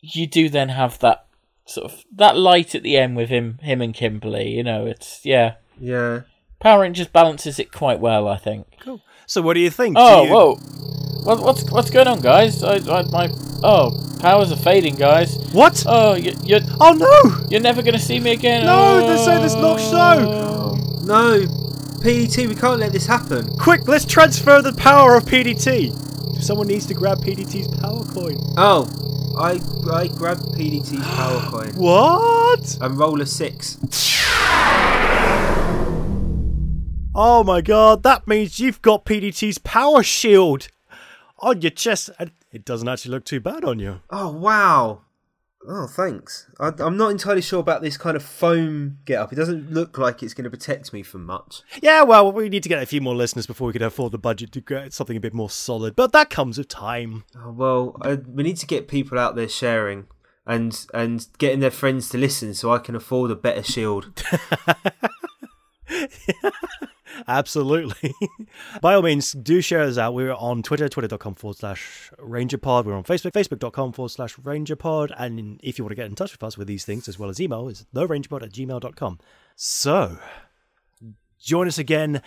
[0.00, 1.24] you do then have that
[1.66, 4.50] sort of that light at the end with him, him and Kimberly.
[4.50, 5.54] You know, it's yeah.
[5.80, 6.22] Yeah.
[6.64, 8.66] Power Rangers balances it quite well, I think.
[8.80, 9.02] Cool.
[9.26, 9.96] So, what do you think?
[9.98, 10.54] Oh, you- whoa!
[11.24, 12.64] What, what's what's going on, guys?
[12.64, 13.28] I, I, my
[13.62, 15.36] oh, powers are fading, guys.
[15.52, 15.84] What?
[15.86, 17.46] Oh, you, you're Oh no!
[17.50, 18.64] you're never gonna see me again.
[18.64, 19.96] No, they say this not so.
[20.26, 21.02] Oh.
[21.04, 21.40] No.
[22.00, 23.46] PDT, we can't let this happen.
[23.58, 26.42] Quick, let's transfer the power of PDT.
[26.42, 28.36] Someone needs to grab PDT's power coin.
[28.56, 28.88] Oh,
[29.38, 29.60] I
[29.92, 32.78] I grabbed PDT's power coin What?
[32.80, 33.76] and roll a six.
[37.16, 40.66] Oh my god, that means you've got PDT's power shield
[41.38, 42.10] on your chest.
[42.18, 44.00] And it doesn't actually look too bad on you.
[44.10, 45.02] Oh wow.
[45.66, 46.50] Oh, thanks.
[46.60, 49.32] I, I'm not entirely sure about this kind of foam get up.
[49.32, 51.62] It doesn't look like it's going to protect me from much.
[51.80, 54.18] Yeah, well, we need to get a few more listeners before we can afford the
[54.18, 55.96] budget to get something a bit more solid.
[55.96, 57.24] But that comes with time.
[57.38, 60.06] Oh, well, I, we need to get people out there sharing
[60.46, 64.22] and and getting their friends to listen so I can afford a better shield.
[67.26, 68.14] Absolutely.
[68.80, 70.14] By all means, do share us out.
[70.14, 72.84] We're on Twitter, twitter.com forward slash rangerpod.
[72.84, 75.14] We're on Facebook, facebook.com forward slash rangerpod.
[75.18, 77.30] And if you want to get in touch with us with these things, as well
[77.30, 79.18] as email, it's therangerpod at gmail.com.
[79.56, 80.18] So,
[81.40, 82.22] join us again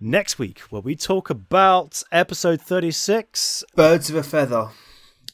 [0.00, 4.70] next week where we talk about episode 36 Birds of a feather.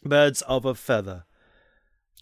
[0.05, 1.25] Birds of a Feather.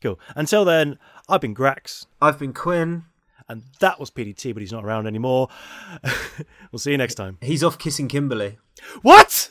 [0.03, 0.19] Cool.
[0.37, 3.05] Until then, I've been Grax, I've been Quinn.
[3.49, 5.49] And that was PDT, but he's not around anymore.
[6.73, 7.39] we'll see you next time.
[7.41, 8.59] He's off kissing Kimberly.
[9.03, 9.51] What?